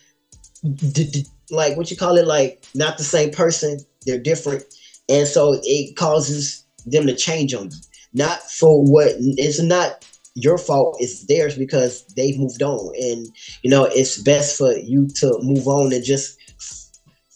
d- 0.74 1.10
d- 1.10 1.26
like 1.50 1.76
what 1.76 1.90
you 1.90 1.96
call 1.96 2.16
it, 2.16 2.26
like 2.26 2.64
not 2.74 2.98
the 2.98 3.04
same 3.04 3.30
person. 3.30 3.78
They're 4.06 4.18
different, 4.18 4.64
and 5.08 5.26
so 5.26 5.58
it 5.62 5.96
causes 5.96 6.64
them 6.86 7.06
to 7.06 7.14
change 7.14 7.54
on 7.54 7.66
you. 7.66 7.76
Not 8.14 8.42
for 8.42 8.82
what 8.82 9.12
it's 9.18 9.60
not 9.60 10.04
your 10.34 10.56
fault 10.56 10.96
it's 11.00 11.26
theirs 11.26 11.58
because 11.58 12.04
they've 12.16 12.38
moved 12.38 12.62
on 12.62 12.94
and 12.96 13.26
you 13.62 13.70
know 13.70 13.84
it's 13.84 14.22
best 14.22 14.56
for 14.56 14.72
you 14.72 15.08
to 15.08 15.36
move 15.42 15.66
on 15.66 15.92
and 15.92 16.04
just 16.04 16.37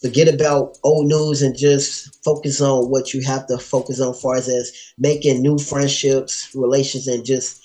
forget 0.03 0.27
about 0.27 0.77
old 0.83 1.07
news 1.07 1.41
and 1.41 1.57
just 1.57 2.21
focus 2.25 2.59
on 2.59 2.89
what 2.89 3.13
you 3.13 3.23
have 3.23 3.47
to 3.47 3.57
focus 3.57 4.01
on 4.01 4.09
as 4.09 4.21
far 4.21 4.35
as, 4.35 4.49
as 4.49 4.71
making 4.97 5.41
new 5.41 5.57
friendships 5.57 6.53
relations 6.53 7.07
and 7.07 7.25
just 7.25 7.63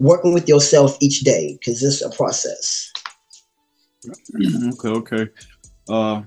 working 0.00 0.34
with 0.34 0.48
yourself 0.48 0.96
each 1.00 1.20
day 1.20 1.56
because 1.60 1.80
it's 1.82 2.02
a 2.02 2.10
process. 2.10 2.92
Okay 4.74 4.88
okay. 4.88 5.28
Uh 5.88 6.22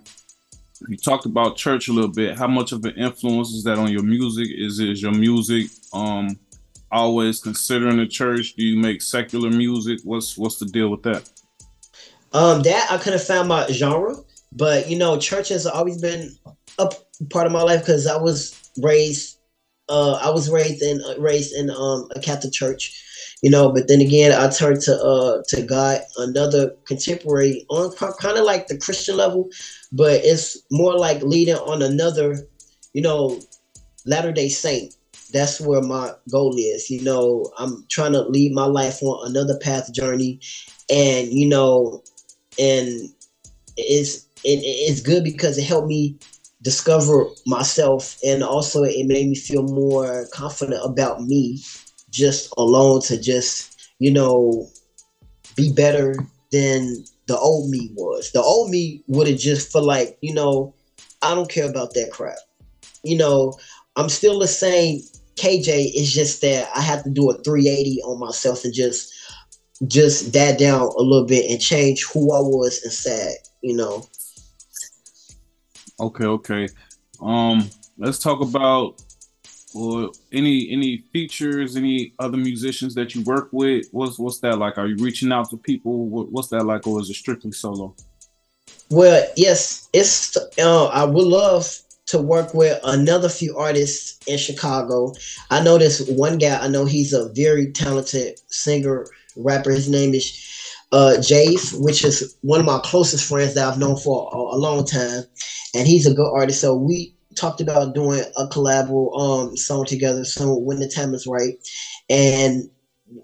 you 0.87 0.95
talked 0.95 1.25
about 1.25 1.57
church 1.57 1.89
a 1.89 1.93
little 1.93 2.11
bit. 2.11 2.37
How 2.37 2.47
much 2.47 2.71
of 2.71 2.85
an 2.85 2.95
influence 2.95 3.49
is 3.49 3.63
that 3.65 3.77
on 3.77 3.91
your 3.91 4.03
music? 4.03 4.47
Is 4.49 4.79
is 4.79 5.01
your 5.01 5.11
music 5.11 5.67
um 5.93 6.39
always 6.91 7.39
considering 7.41 7.97
the 7.97 8.07
church? 8.07 8.55
Do 8.55 8.63
you 8.63 8.79
make 8.79 9.01
secular 9.01 9.49
music? 9.49 9.99
What's 10.03 10.37
what's 10.37 10.57
the 10.57 10.65
deal 10.65 10.89
with 10.89 11.03
that? 11.03 11.29
Um 12.33 12.63
that 12.63 12.87
i 12.89 12.97
kind 12.97 13.15
of 13.15 13.23
found 13.23 13.49
my 13.49 13.67
genre 13.67 14.15
but 14.53 14.89
you 14.89 14.97
know, 14.97 15.17
church 15.17 15.49
has 15.49 15.65
always 15.65 16.01
been 16.01 16.31
a 16.79 16.89
part 17.29 17.45
of 17.47 17.51
my 17.51 17.61
life 17.61 17.81
because 17.81 18.07
I 18.07 18.17
was 18.17 18.55
raised. 18.81 19.37
Uh, 19.89 20.13
I 20.21 20.29
was 20.29 20.49
raised 20.49 20.81
in 20.81 21.01
uh, 21.01 21.19
raised 21.19 21.53
in 21.53 21.69
um, 21.69 22.09
a 22.15 22.19
Catholic 22.19 22.53
church, 22.53 22.93
you 23.41 23.49
know. 23.49 23.71
But 23.71 23.87
then 23.87 24.01
again, 24.01 24.31
I 24.33 24.49
turned 24.49 24.81
to 24.81 25.01
uh, 25.01 25.41
to 25.49 25.61
God, 25.61 26.01
another 26.17 26.71
contemporary 26.85 27.65
on 27.69 27.91
kind 27.95 28.37
of 28.37 28.45
like 28.45 28.67
the 28.67 28.77
Christian 28.77 29.17
level, 29.17 29.49
but 29.91 30.21
it's 30.23 30.57
more 30.71 30.97
like 30.97 31.21
leading 31.21 31.55
on 31.55 31.81
another, 31.81 32.37
you 32.93 33.01
know, 33.01 33.39
Latter 34.05 34.31
Day 34.31 34.49
Saint. 34.49 34.93
That's 35.33 35.59
where 35.59 35.81
my 35.81 36.11
goal 36.31 36.55
is. 36.57 36.89
You 36.89 37.03
know, 37.03 37.51
I'm 37.57 37.85
trying 37.89 38.13
to 38.13 38.21
lead 38.21 38.53
my 38.53 38.65
life 38.65 39.01
on 39.01 39.29
another 39.29 39.57
path 39.59 39.93
journey, 39.93 40.39
and 40.89 41.27
you 41.31 41.47
know, 41.47 42.03
and 42.59 43.09
it's 43.77 44.26
it, 44.47 44.63
it's 44.63 45.01
good 45.01 45.23
because 45.23 45.57
it 45.57 45.65
helped 45.65 45.87
me 45.87 46.17
discover 46.61 47.25
myself 47.45 48.17
and 48.25 48.43
also 48.43 48.83
it 48.83 49.05
made 49.05 49.27
me 49.27 49.35
feel 49.35 49.63
more 49.63 50.25
confident 50.33 50.81
about 50.83 51.23
me 51.23 51.61
just 52.09 52.51
alone 52.57 53.01
to 53.01 53.19
just 53.19 53.93
you 53.99 54.11
know 54.11 54.67
be 55.55 55.71
better 55.73 56.15
than 56.51 57.03
the 57.27 57.37
old 57.37 57.69
me 57.69 57.91
was. 57.95 58.31
The 58.31 58.41
old 58.41 58.69
me 58.69 59.03
would 59.07 59.27
have 59.27 59.37
just 59.37 59.71
felt 59.71 59.85
like 59.85 60.17
you 60.21 60.33
know 60.33 60.73
i 61.21 61.35
don't 61.35 61.49
care 61.49 61.69
about 61.69 61.93
that 61.93 62.11
crap. 62.11 62.37
You 63.03 63.17
know 63.17 63.53
i'm 63.95 64.09
still 64.09 64.39
the 64.39 64.47
same. 64.47 65.01
Kj 65.35 65.67
it's 65.67 66.11
just 66.11 66.41
that 66.41 66.67
i 66.75 66.81
have 66.81 67.03
to 67.03 67.11
do 67.11 67.29
a 67.29 67.37
380 67.43 68.01
on 68.01 68.19
myself 68.19 68.63
and 68.63 68.73
just 68.73 69.13
just 69.85 70.33
that 70.33 70.57
down 70.57 70.81
a 70.81 71.01
little 71.01 71.27
bit 71.27 71.51
and 71.51 71.61
change 71.61 72.03
who 72.11 72.33
i 72.33 72.39
was 72.39 72.83
inside 72.83 73.35
you 73.61 73.75
know 73.75 74.03
Okay, 75.99 76.25
okay. 76.25 76.67
Um, 77.21 77.69
let's 77.97 78.19
talk 78.19 78.41
about 78.41 79.01
well, 79.73 80.11
any 80.31 80.71
any 80.71 80.97
features, 81.13 81.75
any 81.75 82.13
other 82.19 82.37
musicians 82.37 82.95
that 82.95 83.15
you 83.15 83.21
work 83.23 83.49
with. 83.51 83.87
What's 83.91 84.19
what's 84.19 84.39
that 84.39 84.57
like? 84.57 84.77
Are 84.77 84.87
you 84.87 84.95
reaching 85.03 85.31
out 85.31 85.49
to 85.49 85.57
people? 85.57 86.07
what's 86.07 86.49
that 86.49 86.65
like, 86.65 86.87
or 86.87 87.01
is 87.01 87.09
it 87.09 87.15
strictly 87.15 87.51
solo? 87.51 87.95
Well, 88.89 89.27
yes, 89.35 89.89
it's. 89.93 90.37
Uh, 90.57 90.87
I 90.87 91.03
would 91.03 91.27
love 91.27 91.79
to 92.07 92.19
work 92.19 92.53
with 92.53 92.79
another 92.83 93.27
few 93.27 93.57
artists 93.57 94.17
in 94.27 94.37
Chicago. 94.37 95.13
I 95.49 95.61
know 95.61 95.77
this 95.77 96.07
one 96.09 96.37
guy. 96.37 96.57
I 96.57 96.67
know 96.67 96.85
he's 96.85 97.13
a 97.13 97.29
very 97.33 97.71
talented 97.71 98.39
singer, 98.47 99.07
rapper. 99.35 99.71
His 99.71 99.89
name 99.89 100.13
is 100.13 100.25
uh, 100.91 101.15
Jave, 101.19 101.73
which 101.79 102.03
is 102.03 102.35
one 102.41 102.59
of 102.59 102.65
my 102.65 102.79
closest 102.83 103.27
friends 103.27 103.53
that 103.55 103.67
I've 103.67 103.79
known 103.79 103.97
for 103.97 104.29
a, 104.31 104.37
a, 104.37 104.57
long 104.57 104.85
time, 104.85 105.23
and 105.75 105.87
he's 105.87 106.05
a 106.05 106.13
good 106.13 106.31
artist. 106.33 106.61
So 106.61 106.75
we 106.75 107.13
talked 107.35 107.61
about 107.61 107.93
doing 107.93 108.23
a 108.37 108.45
collab 108.47 108.89
um 109.19 109.55
song 109.57 109.85
together 109.85 110.23
soon 110.23 110.63
when 110.63 110.79
the 110.79 110.87
time 110.87 111.13
is 111.13 111.27
right, 111.27 111.55
and 112.09 112.69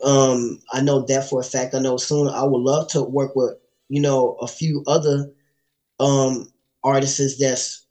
um 0.04 0.58
I 0.71 0.82
know 0.82 1.06
that 1.08 1.30
for 1.30 1.39
a 1.39 1.43
fact. 1.43 1.73
I 1.76 1.80
know 1.80 1.97
soon 1.97 2.28
I 2.28 2.43
would 2.43 2.62
love 2.62 2.88
to 2.89 3.04
work 3.04 3.32
with 3.36 3.54
you 3.89 4.02
know 4.02 4.36
a 4.41 4.47
few 4.47 4.84
other 4.88 5.26
um 5.99 6.45
artists 6.84 7.38
that's 7.39 7.86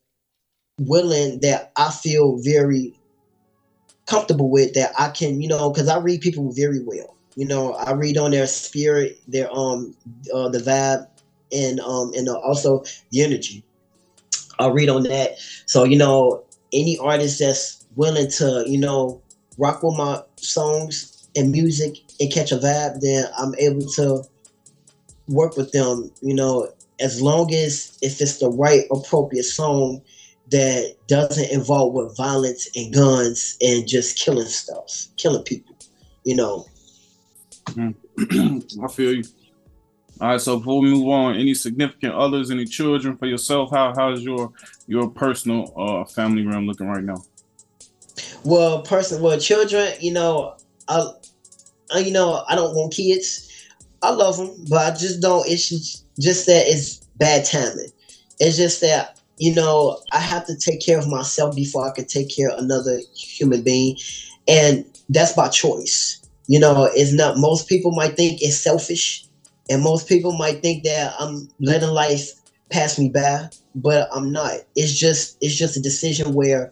willing 0.78 1.40
that 1.40 1.70
I 1.76 1.90
feel 1.90 2.38
very 2.42 2.92
comfortable 4.06 4.50
with 4.50 4.74
that 4.74 4.92
I 4.98 5.08
can 5.08 5.40
you 5.40 5.48
know 5.48 5.70
because 5.70 5.88
I 5.88 5.96
read 5.98 6.20
people 6.20 6.52
very 6.52 6.80
well 6.84 7.16
you 7.34 7.46
know, 7.46 7.74
I 7.74 7.92
read 7.92 8.18
on 8.18 8.30
their 8.30 8.46
spirit, 8.46 9.18
their 9.26 9.50
um, 9.52 9.94
uh, 10.34 10.48
the 10.48 10.58
vibe, 10.58 11.06
and 11.52 11.80
um, 11.80 12.12
and 12.14 12.28
also 12.28 12.84
the 13.10 13.22
energy. 13.22 13.64
I 14.58 14.68
read 14.68 14.88
on 14.88 15.04
that. 15.04 15.38
So 15.66 15.84
you 15.84 15.96
know, 15.96 16.44
any 16.72 16.98
artist 16.98 17.38
that's 17.40 17.84
willing 17.96 18.30
to 18.32 18.64
you 18.66 18.78
know 18.78 19.22
rock 19.58 19.82
with 19.82 19.96
my 19.96 20.22
songs 20.36 21.28
and 21.36 21.50
music 21.50 21.96
and 22.20 22.32
catch 22.32 22.52
a 22.52 22.56
vibe, 22.56 23.00
then 23.00 23.26
I'm 23.38 23.54
able 23.56 23.86
to 23.92 24.24
work 25.28 25.56
with 25.56 25.72
them. 25.72 26.10
You 26.20 26.34
know, 26.34 26.68
as 27.00 27.22
long 27.22 27.52
as 27.54 27.98
if 28.02 28.20
it's 28.20 28.38
the 28.38 28.50
right 28.50 28.84
appropriate 28.90 29.44
song 29.44 30.02
that 30.50 30.94
doesn't 31.08 31.50
involve 31.50 31.94
with 31.94 32.16
violence 32.16 32.68
and 32.76 32.92
guns 32.92 33.56
and 33.62 33.88
just 33.88 34.18
killing 34.18 34.46
stuff, 34.46 35.06
killing 35.16 35.42
people, 35.44 35.74
you 36.24 36.36
know. 36.36 36.66
Mm. 37.66 37.94
I 38.84 38.88
feel 38.88 39.14
you. 39.14 39.24
All 40.20 40.28
right, 40.28 40.40
so 40.40 40.58
before 40.58 40.80
we 40.80 40.90
move 40.90 41.08
on, 41.08 41.36
any 41.36 41.54
significant 41.54 42.14
others, 42.14 42.50
any 42.50 42.64
children 42.64 43.16
for 43.16 43.26
yourself? 43.26 43.70
How 43.72 43.92
how's 43.96 44.22
your 44.22 44.52
your 44.86 45.08
personal 45.08 45.72
uh 45.76 46.04
family 46.04 46.46
room 46.46 46.66
looking 46.66 46.86
right 46.86 47.02
now? 47.02 47.16
Well, 48.44 48.82
person, 48.82 49.22
well, 49.22 49.38
children, 49.38 49.94
you 50.00 50.12
know, 50.12 50.56
I, 50.88 51.06
I, 51.92 52.00
you 52.00 52.12
know, 52.12 52.44
I 52.48 52.54
don't 52.54 52.74
want 52.74 52.92
kids. 52.92 53.48
I 54.02 54.10
love 54.10 54.36
them, 54.36 54.50
but 54.68 54.92
I 54.92 54.96
just 54.96 55.20
don't. 55.22 55.46
It's 55.48 56.04
just 56.18 56.46
that 56.46 56.64
it's 56.66 56.96
bad 57.16 57.44
timing. 57.44 57.90
It's 58.40 58.56
just 58.56 58.80
that 58.80 59.20
you 59.38 59.54
know 59.54 59.98
I 60.12 60.18
have 60.18 60.46
to 60.46 60.56
take 60.56 60.84
care 60.84 60.98
of 60.98 61.08
myself 61.08 61.54
before 61.54 61.88
I 61.88 61.92
can 61.92 62.06
take 62.06 62.34
care 62.34 62.50
of 62.50 62.58
another 62.58 63.00
human 63.16 63.62
being, 63.62 63.96
and 64.48 64.84
that's 65.08 65.32
by 65.32 65.48
choice. 65.48 66.21
You 66.52 66.60
know, 66.60 66.86
it's 66.92 67.14
not. 67.14 67.38
Most 67.38 67.66
people 67.66 67.92
might 67.92 68.14
think 68.14 68.42
it's 68.42 68.58
selfish, 68.58 69.24
and 69.70 69.82
most 69.82 70.06
people 70.06 70.36
might 70.36 70.60
think 70.60 70.84
that 70.84 71.14
I'm 71.18 71.48
letting 71.60 71.88
life 71.88 72.30
pass 72.68 72.98
me 72.98 73.08
by, 73.08 73.48
but 73.74 74.06
I'm 74.14 74.30
not. 74.30 74.56
It's 74.76 74.92
just 74.92 75.38
it's 75.40 75.56
just 75.56 75.78
a 75.78 75.80
decision 75.80 76.34
where, 76.34 76.70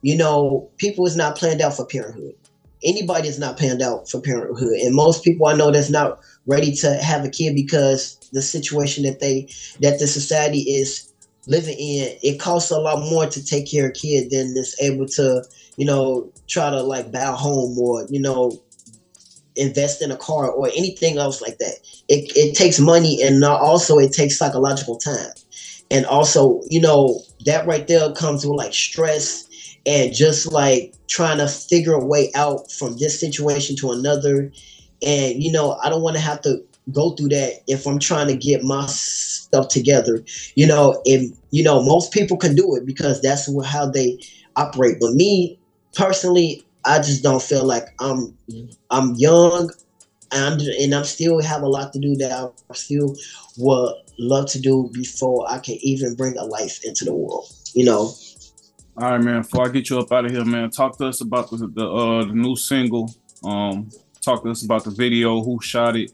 you 0.00 0.16
know, 0.16 0.68
people 0.76 1.06
is 1.06 1.14
not 1.14 1.36
planned 1.36 1.60
out 1.60 1.76
for 1.76 1.86
parenthood. 1.86 2.34
Anybody 2.82 3.28
is 3.28 3.38
not 3.38 3.56
planned 3.56 3.80
out 3.80 4.10
for 4.10 4.20
parenthood, 4.20 4.72
and 4.80 4.92
most 4.92 5.22
people 5.22 5.46
I 5.46 5.54
know 5.54 5.70
that's 5.70 5.88
not 5.88 6.18
ready 6.48 6.72
to 6.82 6.92
have 6.94 7.24
a 7.24 7.30
kid 7.30 7.54
because 7.54 8.16
the 8.32 8.42
situation 8.42 9.04
that 9.04 9.20
they 9.20 9.46
that 9.78 10.00
the 10.00 10.08
society 10.08 10.62
is 10.62 11.12
living 11.46 11.78
in, 11.78 12.18
it 12.24 12.40
costs 12.40 12.72
a 12.72 12.78
lot 12.80 12.98
more 13.08 13.26
to 13.26 13.44
take 13.44 13.70
care 13.70 13.84
of 13.84 13.90
a 13.90 13.94
kid 13.94 14.30
than 14.30 14.48
is 14.56 14.74
able 14.80 15.06
to, 15.06 15.44
you 15.76 15.86
know, 15.86 16.28
try 16.48 16.70
to 16.70 16.82
like 16.82 17.12
buy 17.12 17.20
a 17.20 17.30
home 17.30 17.78
or, 17.78 18.04
you 18.10 18.20
know, 18.20 18.60
invest 19.56 20.02
in 20.02 20.10
a 20.10 20.16
car 20.16 20.50
or 20.50 20.68
anything 20.68 21.18
else 21.18 21.40
like 21.40 21.58
that. 21.58 21.74
It, 22.08 22.32
it 22.36 22.56
takes 22.56 22.78
money 22.80 23.22
and 23.22 23.42
also 23.44 23.98
it 23.98 24.12
takes 24.12 24.38
psychological 24.38 24.98
time. 24.98 25.32
And 25.90 26.06
also, 26.06 26.62
you 26.68 26.80
know, 26.80 27.20
that 27.44 27.66
right 27.66 27.86
there 27.86 28.12
comes 28.12 28.46
with 28.46 28.56
like 28.56 28.72
stress 28.72 29.46
and 29.84 30.14
just 30.14 30.50
like 30.50 30.94
trying 31.08 31.38
to 31.38 31.48
figure 31.48 31.94
a 31.94 32.04
way 32.04 32.30
out 32.34 32.70
from 32.70 32.96
this 32.96 33.20
situation 33.20 33.76
to 33.76 33.90
another 33.92 34.50
and, 35.02 35.42
you 35.42 35.50
know, 35.50 35.78
I 35.82 35.90
don't 35.90 36.02
want 36.02 36.16
to 36.16 36.22
have 36.22 36.40
to 36.42 36.62
go 36.92 37.10
through 37.10 37.30
that 37.30 37.62
if 37.66 37.86
I'm 37.86 37.98
trying 37.98 38.28
to 38.28 38.36
get 38.36 38.62
my 38.62 38.86
stuff 38.86 39.68
together. 39.68 40.24
You 40.54 40.66
know, 40.66 41.00
if, 41.04 41.30
you 41.50 41.62
know, 41.62 41.82
most 41.82 42.12
people 42.12 42.36
can 42.36 42.54
do 42.54 42.74
it 42.76 42.86
because 42.86 43.20
that's 43.20 43.48
how 43.66 43.86
they 43.86 44.18
operate. 44.56 44.98
But 45.00 45.14
me 45.14 45.58
personally, 45.94 46.64
I 46.84 46.98
just 46.98 47.22
don't 47.22 47.42
feel 47.42 47.64
like 47.64 47.88
I'm, 48.00 48.36
I'm 48.90 49.14
young 49.14 49.70
and, 50.32 50.60
and 50.60 50.94
I'm 50.94 51.04
still 51.04 51.40
have 51.42 51.62
a 51.62 51.68
lot 51.68 51.92
to 51.92 51.98
do 51.98 52.16
that 52.16 52.52
I 52.70 52.74
still 52.74 53.14
would 53.58 53.94
love 54.18 54.48
to 54.50 54.60
do 54.60 54.90
before 54.92 55.46
I 55.48 55.58
can 55.58 55.76
even 55.80 56.14
bring 56.14 56.36
a 56.38 56.44
life 56.44 56.80
into 56.84 57.04
the 57.04 57.14
world, 57.14 57.46
you 57.74 57.84
know? 57.84 58.14
All 58.96 59.12
right, 59.12 59.20
man. 59.22 59.42
Before 59.42 59.66
I 59.66 59.70
get 59.70 59.88
you 59.88 59.98
up 59.98 60.12
out 60.12 60.26
of 60.26 60.30
here, 60.30 60.44
man, 60.44 60.70
talk 60.70 60.98
to 60.98 61.06
us 61.06 61.22
about 61.22 61.50
the 61.50 61.56
the, 61.56 61.86
uh, 61.86 62.24
the 62.24 62.34
new 62.34 62.56
single. 62.56 63.14
Um, 63.42 63.88
talk 64.20 64.44
to 64.44 64.50
us 64.50 64.64
about 64.64 64.84
the 64.84 64.90
video, 64.90 65.42
who 65.42 65.58
shot 65.62 65.96
it, 65.96 66.12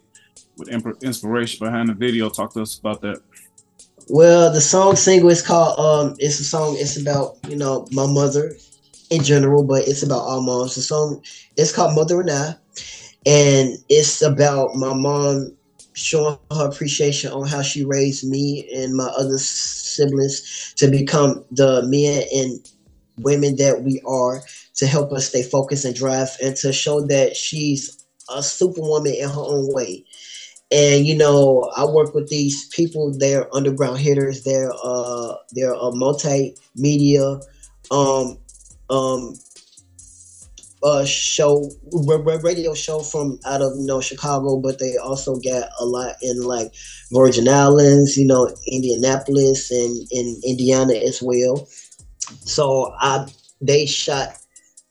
with 0.57 0.69
inspiration 1.03 1.67
behind 1.67 1.89
the 1.89 1.95
video. 1.95 2.31
Talk 2.31 2.53
to 2.55 2.63
us 2.63 2.79
about 2.79 3.01
that. 3.01 3.21
Well, 4.09 4.53
the 4.53 4.61
song 4.61 4.97
single 4.97 5.29
is 5.29 5.43
called 5.43 5.79
um 5.79 6.17
it's 6.19 6.41
a 6.41 6.45
song 6.45 6.77
it's 6.79 6.97
about, 6.97 7.37
you 7.49 7.57
know, 7.57 7.87
my 7.93 8.07
mother 8.07 8.57
in 9.11 9.23
general, 9.23 9.65
but 9.65 9.89
it's 9.89 10.03
about 10.03 10.27
our 10.29 10.41
moms. 10.41 10.75
The 10.75 10.83
song 10.83 11.23
it's 11.57 11.73
called 11.73 11.95
Mother 11.95 12.21
and 12.21 12.31
I. 12.31 12.55
And 13.27 13.77
it's 13.89 14.23
about 14.23 14.75
my 14.75 14.95
mom 14.95 15.55
showing 15.93 16.39
her 16.53 16.69
appreciation 16.69 17.33
on 17.33 17.47
how 17.47 17.61
she 17.63 17.85
raised 17.85 18.29
me 18.29 18.69
and 18.75 18.95
my 18.95 19.09
other 19.19 19.39
siblings 19.39 20.73
to 20.77 20.89
become 20.89 21.45
the 21.51 21.83
men 21.87 22.23
and 22.35 22.71
women 23.19 23.57
that 23.57 23.83
we 23.83 24.01
are 24.07 24.43
to 24.77 24.87
help 24.87 25.13
us 25.13 25.29
stay 25.29 25.43
focused 25.43 25.85
and 25.85 25.97
drive 25.97 26.29
and 26.43 26.55
to 26.57 26.73
show 26.73 27.01
that 27.07 27.37
she's 27.37 28.05
a 28.35 28.43
superwoman 28.43 29.15
in 29.15 29.29
her 29.29 29.41
own 29.41 29.73
way. 29.75 30.05
And 30.71 31.07
you 31.07 31.17
know, 31.17 31.71
I 31.77 31.85
work 31.87 32.15
with 32.15 32.29
these 32.29 32.69
people. 32.69 33.13
They're 33.17 33.53
underground 33.55 33.99
hitters. 33.99 34.45
They're 34.45 34.71
uh, 34.85 35.35
they're 35.53 35.73
a 35.73 35.91
multimedia 35.93 37.43
um, 37.91 38.39
um, 38.91 39.35
uh, 40.83 41.05
show 41.05 41.71
radio 42.43 42.73
show 42.75 43.01
from 43.01 43.39
out 43.45 43.63
of 43.63 43.73
you 43.77 43.87
know 43.87 44.01
Chicago, 44.01 44.59
but 44.59 44.79
they 44.79 44.97
also 44.97 45.37
got 45.37 45.69
a 45.81 45.85
lot 45.85 46.15
in 46.23 46.43
like 46.43 46.73
Virgin 47.13 47.49
Islands, 47.49 48.17
you 48.17 48.27
know, 48.27 48.49
Indianapolis 48.67 49.71
and 49.71 50.07
in 50.11 50.41
Indiana 50.47 50.95
as 50.95 51.21
well. 51.23 51.67
So 52.41 52.95
I 52.99 53.27
they 53.61 53.87
shot 53.87 54.37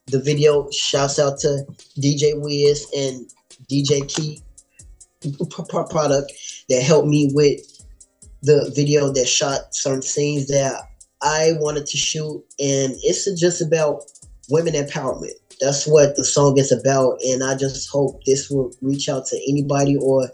the 0.07 0.19
video. 0.19 0.69
Shouts 0.71 1.19
out 1.19 1.39
to 1.39 1.65
DJ 1.99 2.33
Wiz 2.35 2.85
and 2.95 3.29
DJ 3.69 4.07
Key 4.07 4.41
product 5.89 6.31
that 6.69 6.81
helped 6.83 7.07
me 7.07 7.31
with 7.33 7.59
the 8.43 8.71
video 8.75 9.11
that 9.11 9.27
shot 9.27 9.73
certain 9.75 10.01
scenes 10.01 10.47
that 10.47 10.83
I 11.21 11.53
wanted 11.59 11.87
to 11.87 11.97
shoot. 11.97 12.43
And 12.59 12.93
it's 13.03 13.25
just 13.39 13.61
about 13.61 14.03
women 14.49 14.73
empowerment. 14.73 15.33
That's 15.59 15.87
what 15.87 16.15
the 16.15 16.23
song 16.23 16.57
is 16.57 16.71
about. 16.71 17.19
And 17.25 17.43
I 17.43 17.55
just 17.55 17.89
hope 17.89 18.23
this 18.25 18.49
will 18.49 18.73
reach 18.81 19.09
out 19.09 19.25
to 19.27 19.41
anybody 19.49 19.97
or 19.97 20.29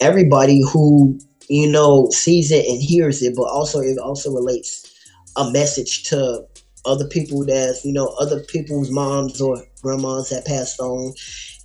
everybody 0.00 0.62
who, 0.72 1.18
you 1.48 1.70
know, 1.70 2.08
sees 2.10 2.50
it 2.50 2.66
and 2.66 2.80
hears 2.80 3.22
it, 3.22 3.34
but 3.36 3.44
also 3.44 3.80
it 3.80 3.98
also 3.98 4.32
relates 4.32 4.88
a 5.36 5.50
message 5.50 6.04
to 6.04 6.46
other 6.84 7.06
people 7.06 7.44
that's 7.44 7.84
you 7.84 7.92
know 7.92 8.14
other 8.18 8.40
people's 8.40 8.90
moms 8.90 9.40
or 9.40 9.56
grandmas 9.82 10.30
that 10.30 10.44
passed 10.44 10.80
on 10.80 11.12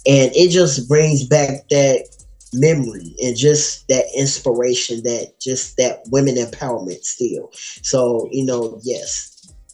and 0.05 0.31
it 0.35 0.49
just 0.49 0.87
brings 0.87 1.25
back 1.25 1.67
that 1.69 2.07
memory 2.53 3.15
and 3.21 3.35
just 3.35 3.87
that 3.87 4.05
inspiration 4.15 5.03
that 5.03 5.33
just 5.39 5.77
that 5.77 6.01
women 6.11 6.35
empowerment 6.35 7.03
still. 7.03 7.49
So 7.81 8.27
you 8.31 8.45
know 8.45 8.79
yes 8.83 9.33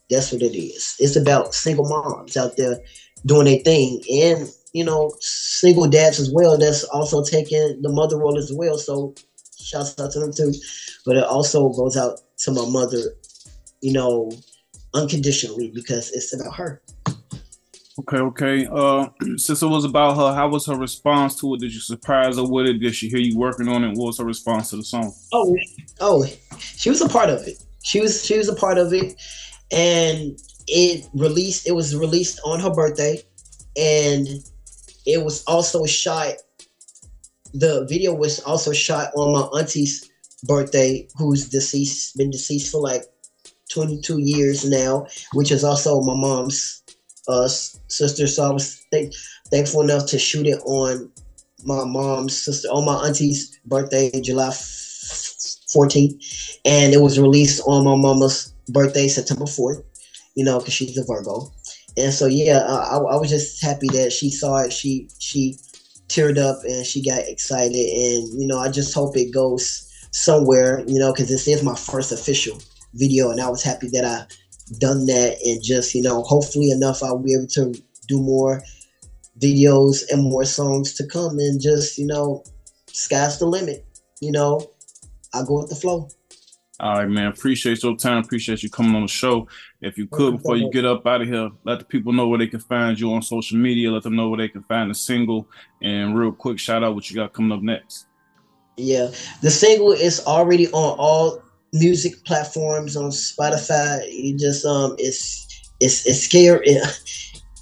that's 0.09 0.31
what 0.31 0.41
it 0.41 0.57
is. 0.57 0.95
It's 0.99 1.15
about 1.15 1.53
single 1.53 1.87
moms 1.87 2.37
out 2.37 2.57
there 2.57 2.79
doing 3.25 3.45
their 3.45 3.59
thing 3.59 4.01
and 4.11 4.49
you 4.73 4.83
know 4.83 5.11
single 5.19 5.87
dads 5.87 6.19
as 6.19 6.31
well 6.31 6.57
that's 6.57 6.83
also 6.85 7.23
taking 7.23 7.81
the 7.81 7.89
mother 7.89 8.17
role 8.17 8.37
as 8.37 8.51
well. 8.53 8.77
So 8.77 9.15
shouts 9.57 9.99
out 9.99 10.11
to 10.11 10.19
them 10.19 10.33
too. 10.33 10.53
But 11.05 11.17
it 11.17 11.23
also 11.23 11.69
goes 11.69 11.97
out 11.97 12.19
to 12.39 12.51
my 12.51 12.67
mother 12.67 13.15
you 13.81 13.93
know 13.93 14.31
unconditionally 14.93 15.71
because 15.73 16.11
it's 16.11 16.33
about 16.33 16.55
her. 16.55 16.81
Okay, 17.99 18.17
okay. 18.17 18.67
Uh, 18.71 19.07
since 19.37 19.61
it 19.61 19.67
was 19.67 19.85
about 19.85 20.15
her, 20.17 20.33
how 20.33 20.49
was 20.49 20.65
her 20.65 20.75
response 20.75 21.39
to 21.39 21.53
it? 21.53 21.59
Did 21.59 21.73
you 21.73 21.79
surprise 21.79 22.37
her 22.37 22.43
with 22.43 22.67
it? 22.67 22.79
Did 22.79 22.95
she 22.95 23.09
hear 23.09 23.19
you 23.19 23.37
working 23.37 23.67
on 23.67 23.83
it? 23.83 23.89
What 23.89 24.07
was 24.07 24.17
her 24.17 24.25
response 24.25 24.71
to 24.71 24.77
the 24.77 24.83
song? 24.83 25.13
Oh, 25.31 25.55
oh, 25.99 26.25
she 26.59 26.89
was 26.89 27.01
a 27.01 27.09
part 27.09 27.29
of 27.29 27.47
it. 27.47 27.61
She 27.83 27.99
was 27.99 28.25
she 28.25 28.37
was 28.37 28.49
a 28.49 28.55
part 28.55 28.77
of 28.77 28.93
it, 28.93 29.15
and 29.71 30.39
it 30.67 31.07
released. 31.13 31.67
It 31.67 31.73
was 31.73 31.95
released 31.95 32.39
on 32.45 32.59
her 32.59 32.71
birthday, 32.71 33.21
and 33.77 34.27
it 35.05 35.23
was 35.23 35.43
also 35.43 35.85
shot. 35.85 36.35
The 37.53 37.85
video 37.87 38.15
was 38.15 38.39
also 38.39 38.71
shot 38.71 39.11
on 39.15 39.33
my 39.33 39.59
auntie's 39.59 40.09
birthday, 40.43 41.07
who's 41.17 41.49
deceased, 41.49 42.17
been 42.17 42.31
deceased 42.31 42.71
for 42.71 42.81
like 42.81 43.03
22 43.71 44.19
years 44.19 44.67
now, 44.67 45.05
which 45.33 45.51
is 45.51 45.63
also 45.63 46.01
my 46.01 46.15
mom's 46.15 46.82
uh, 47.27 47.47
sister. 47.47 48.27
So 48.27 48.43
I 48.43 48.51
was 48.51 48.85
th- 48.91 49.15
thankful 49.51 49.81
enough 49.81 50.07
to 50.07 50.19
shoot 50.19 50.47
it 50.47 50.59
on 50.65 51.11
my 51.65 51.85
mom's 51.85 52.37
sister, 52.37 52.67
on 52.69 52.85
my 52.85 53.07
auntie's 53.07 53.59
birthday, 53.65 54.11
July 54.21 54.49
14th. 54.49 56.57
And 56.65 56.93
it 56.93 57.01
was 57.01 57.19
released 57.19 57.61
on 57.65 57.85
my 57.85 57.95
mama's 57.95 58.53
birthday, 58.69 59.07
September 59.07 59.45
4th, 59.45 59.83
you 60.35 60.43
know, 60.43 60.59
because 60.59 60.73
she's 60.73 60.97
a 60.97 61.05
Virgo. 61.05 61.51
And 61.95 62.13
so, 62.13 62.25
yeah, 62.25 62.59
I, 62.59 62.97
I 62.97 63.17
was 63.17 63.29
just 63.29 63.61
happy 63.61 63.87
that 63.89 64.11
she 64.11 64.29
saw 64.29 64.63
it. 64.63 64.73
She, 64.73 65.09
she, 65.19 65.57
teared 66.09 66.37
up 66.37 66.61
and 66.65 66.85
she 66.85 67.03
got 67.03 67.27
excited 67.27 67.73
and 67.73 68.39
you 68.39 68.45
know 68.45 68.59
i 68.59 68.69
just 68.69 68.93
hope 68.93 69.15
it 69.15 69.33
goes 69.33 69.89
somewhere 70.11 70.83
you 70.85 70.99
know 70.99 71.11
because 71.11 71.29
this 71.29 71.47
is 71.47 71.63
my 71.63 71.73
first 71.73 72.11
official 72.11 72.59
video, 72.93 73.31
and 73.31 73.41
I 73.41 73.49
was 73.49 73.63
happy 73.63 73.89
that 73.93 74.05
I 74.05 74.25
done 74.79 75.05
that 75.05 75.37
and 75.45 75.63
just 75.63 75.95
you 75.95 76.01
know 76.01 76.23
hopefully 76.23 76.71
enough 76.71 77.03
I'll 77.03 77.19
be 77.19 77.33
able 77.33 77.47
to 77.47 77.73
do 78.07 78.21
more 78.21 78.61
videos 79.39 80.03
and 80.11 80.23
more 80.23 80.45
songs 80.45 80.93
to 80.95 81.07
come 81.07 81.39
and 81.39 81.61
just 81.61 81.97
you 81.97 82.05
know 82.05 82.43
sky's 82.87 83.39
the 83.39 83.45
limit 83.45 83.85
you 84.21 84.31
know 84.31 84.69
I 85.33 85.43
go 85.45 85.61
with 85.61 85.69
the 85.69 85.75
flow 85.75 86.09
All 86.79 86.97
right, 86.97 87.09
man. 87.09 87.27
Appreciate 87.27 87.83
your 87.83 87.95
time. 87.95 88.23
Appreciate 88.23 88.63
you 88.63 88.69
coming 88.69 88.95
on 88.95 89.03
the 89.03 89.07
show. 89.07 89.47
If 89.81 89.97
you 89.97 90.07
could, 90.07 90.37
before 90.37 90.57
you 90.57 90.71
get 90.71 90.85
up 90.85 91.05
out 91.05 91.21
of 91.21 91.27
here, 91.27 91.49
let 91.63 91.79
the 91.79 91.85
people 91.85 92.13
know 92.13 92.27
where 92.27 92.39
they 92.39 92.47
can 92.47 92.59
find 92.59 92.99
you 92.99 93.13
on 93.13 93.21
social 93.21 93.57
media. 93.57 93.91
Let 93.91 94.03
them 94.03 94.15
know 94.15 94.29
where 94.29 94.39
they 94.39 94.49
can 94.49 94.63
find 94.63 94.89
the 94.89 94.95
single. 94.95 95.47
And 95.81 96.17
real 96.17 96.31
quick, 96.31 96.57
shout 96.59 96.83
out 96.83 96.95
what 96.95 97.09
you 97.09 97.15
got 97.15 97.31
coming 97.31 97.51
up 97.51 97.61
next. 97.61 98.07
Yeah, 98.75 99.11
the 99.41 99.51
single 99.51 99.91
is 99.91 100.25
already 100.25 100.67
on 100.69 100.97
all 100.97 101.42
music 101.73 102.23
platforms 102.23 102.95
on 102.95 103.09
Spotify. 103.09 104.07
You 104.11 104.37
just 104.37 104.65
um, 104.65 104.95
it's 104.97 105.47
it's 105.79 106.05
it's 106.05 106.21
scary. 106.21 106.77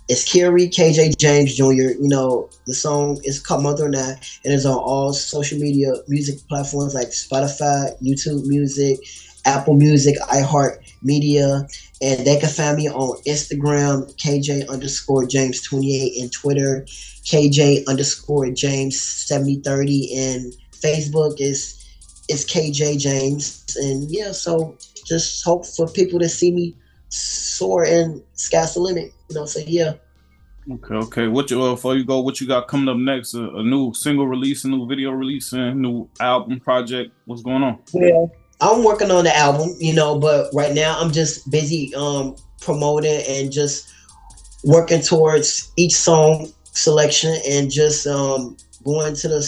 It's 0.10 0.30
Kerry 0.30 0.68
KJ 0.68 1.18
James 1.18 1.56
Jr. 1.56 1.96
You 1.96 2.10
know, 2.10 2.50
the 2.66 2.74
song 2.74 3.22
is 3.24 3.40
called 3.40 3.64
Mother 3.64 3.86
and 3.86 3.96
I, 3.96 4.10
and 4.44 4.54
it's 4.54 4.66
on 4.66 4.78
all 4.78 5.14
social 5.14 5.58
media 5.58 5.94
music 6.10 6.46
platforms 6.50 6.94
like 6.94 7.10
Spotify, 7.10 7.98
YouTube 8.04 8.46
Music, 8.46 9.00
Apple 9.46 9.76
Music, 9.76 10.18
iHeart 10.24 10.80
Media, 11.02 11.66
and 12.02 12.28
they 12.28 12.38
can 12.38 12.50
find 12.50 12.76
me 12.76 12.90
on 12.90 13.22
Instagram, 13.24 14.14
KJ 14.18 14.68
underscore 14.68 15.26
James 15.26 15.62
28, 15.62 16.22
and 16.22 16.32
Twitter, 16.34 16.86
KJ 17.24 17.88
underscore 17.88 18.52
James 18.52 19.00
7030, 19.00 20.14
and 20.14 20.54
Facebook 20.74 21.40
is 21.40 21.81
is 22.32 22.46
KJ 22.46 23.00
James. 23.00 23.78
And 23.80 24.10
yeah, 24.10 24.32
so 24.32 24.78
just 25.06 25.44
hope 25.44 25.66
for 25.66 25.88
people 25.88 26.20
to 26.20 26.30
see 26.30 26.52
me 26.52 26.76
soar 27.10 27.84
and 27.84 28.22
sky's 28.34 28.74
the 28.74 28.80
limit. 28.80 29.12
You 29.30 29.36
know, 29.36 29.46
so 29.46 29.60
yeah. 29.66 29.94
Okay, 30.72 30.96
okay. 30.96 31.28
What 31.28 31.50
you 31.50 31.62
uh, 31.62 31.72
before 31.72 31.96
you 31.96 32.06
go, 32.06 32.22
what 32.22 32.40
you 32.40 32.48
got 32.48 32.68
coming 32.68 32.88
up 32.88 32.98
next? 32.98 33.34
A, 33.34 33.44
a 33.44 33.64
new 33.64 33.94
single 33.94 34.28
release, 34.28 34.64
a 34.64 34.70
new 34.70 34.88
video 34.88 35.12
release, 35.12 35.54
and 35.54 35.82
new 35.82 36.08
album 36.20 36.60
project. 36.60 37.12
What's 37.26 37.42
going 37.42 37.64
on? 37.64 37.80
Yeah, 37.94 38.26
I'm 38.62 38.84
working 38.84 39.10
on 39.10 39.24
the 39.24 39.36
album, 39.36 39.76
you 39.80 39.94
know, 39.94 40.20
but 40.20 40.54
right 40.54 40.74
now 40.74 41.00
I'm 41.00 41.12
just 41.12 41.50
busy 41.50 41.94
um 41.96 42.36
promoting 42.62 43.24
and 43.28 43.52
just 43.52 43.92
working 44.64 45.02
towards 45.02 45.72
each 45.78 45.94
song 45.94 46.48
selection 46.74 47.36
and 47.50 47.72
just 47.72 48.06
um 48.06 48.56
going 48.84 49.16
to 49.16 49.28
the 49.28 49.42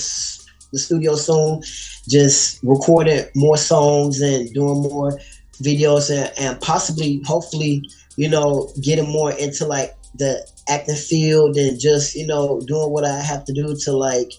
the 0.73 0.79
studio 0.79 1.15
soon, 1.15 1.61
just 2.09 2.61
recording 2.63 3.23
more 3.35 3.55
songs 3.55 4.19
and 4.19 4.53
doing 4.53 4.81
more 4.81 5.17
videos 5.61 6.09
and, 6.09 6.31
and 6.37 6.59
possibly 6.59 7.21
hopefully 7.25 7.81
you 8.17 8.27
know 8.27 8.69
getting 8.81 9.09
more 9.09 9.31
into 9.33 9.65
like 9.65 9.95
the 10.15 10.45
acting 10.67 10.95
field 10.95 11.55
and 11.55 11.79
just 11.79 12.15
you 12.15 12.27
know 12.27 12.59
doing 12.67 12.91
what 12.91 13.05
I 13.05 13.21
have 13.21 13.45
to 13.45 13.53
do 13.53 13.75
to 13.85 13.91
like 13.93 14.33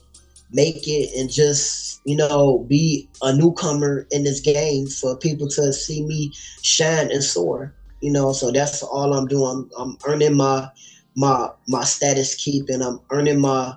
make 0.52 0.86
it 0.86 1.18
and 1.18 1.30
just 1.32 2.02
you 2.04 2.16
know 2.16 2.58
be 2.68 3.08
a 3.22 3.34
newcomer 3.34 4.06
in 4.10 4.24
this 4.24 4.40
game 4.40 4.86
for 4.86 5.16
people 5.16 5.48
to 5.48 5.72
see 5.72 6.04
me 6.04 6.32
shine 6.62 7.10
and 7.10 7.24
soar 7.24 7.72
you 8.04 8.12
know. 8.12 8.32
So 8.32 8.52
that's 8.52 8.82
all 8.82 9.14
i'm 9.14 9.26
doing. 9.26 9.68
I'm, 9.78 9.88
I'm 9.88 9.98
earning 10.06 10.36
my 10.36 10.68
my 11.16 11.48
my 11.68 11.84
status 11.84 12.34
keep 12.34 12.68
and 12.68 12.82
i'm 12.82 13.00
earning 13.10 13.40
my 13.40 13.74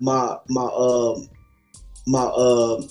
my 0.00 0.36
my 0.48 0.64
um 0.64 1.28
my 2.08 2.24
um 2.24 2.88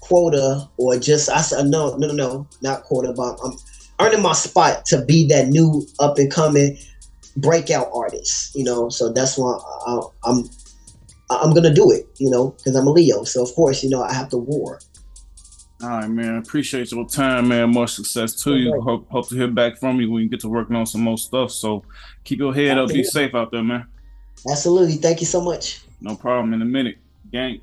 quota 0.00 0.68
or 0.76 0.98
just 0.98 1.30
i 1.30 1.40
said 1.40 1.66
no 1.66 1.96
no 1.96 2.08
no 2.08 2.14
no 2.14 2.46
not 2.62 2.82
quota 2.82 3.12
but 3.16 3.38
i'm 3.42 3.52
earning 4.00 4.22
my 4.22 4.32
spot 4.32 4.84
to 4.84 5.02
be 5.04 5.26
that 5.26 5.48
new 5.48 5.86
up 5.98 6.18
and 6.18 6.30
coming 6.30 6.76
breakout 7.38 7.88
artist 7.94 8.54
you 8.54 8.62
know 8.62 8.88
so 8.88 9.12
that's 9.12 9.38
why 9.38 9.58
I, 9.86 10.00
i'm 10.24 10.44
I'm 11.30 11.54
gonna 11.54 11.72
do 11.72 11.90
it, 11.90 12.06
you 12.18 12.30
know, 12.30 12.50
because 12.50 12.76
I'm 12.76 12.86
a 12.86 12.90
Leo. 12.90 13.24
So 13.24 13.42
of 13.42 13.54
course, 13.54 13.82
you 13.82 13.90
know, 13.90 14.02
I 14.02 14.12
have 14.12 14.28
to 14.30 14.36
war. 14.36 14.78
All 15.82 15.88
right, 15.88 16.08
man. 16.08 16.36
Appreciate 16.36 16.92
your 16.92 17.06
time, 17.06 17.48
man. 17.48 17.70
More 17.70 17.88
success 17.88 18.34
to 18.44 18.56
you. 18.56 18.80
Hope, 18.80 19.08
hope 19.10 19.28
to 19.28 19.34
hear 19.34 19.48
back 19.48 19.78
from 19.78 20.00
you 20.00 20.10
when 20.10 20.22
you 20.22 20.28
get 20.28 20.40
to 20.40 20.48
working 20.48 20.76
on 20.76 20.86
some 20.86 21.02
more 21.02 21.18
stuff. 21.18 21.50
So 21.50 21.84
keep 22.24 22.38
your 22.38 22.54
head 22.54 22.78
up. 22.78 22.88
Be 22.88 23.04
safe 23.04 23.34
out 23.34 23.50
there, 23.50 23.62
man. 23.62 23.86
Absolutely. 24.50 24.94
Thank 24.94 25.20
you 25.20 25.26
so 25.26 25.40
much. 25.40 25.82
No 26.00 26.16
problem. 26.16 26.54
In 26.54 26.62
a 26.62 26.66
minute, 26.66 26.98
gang. 27.30 27.60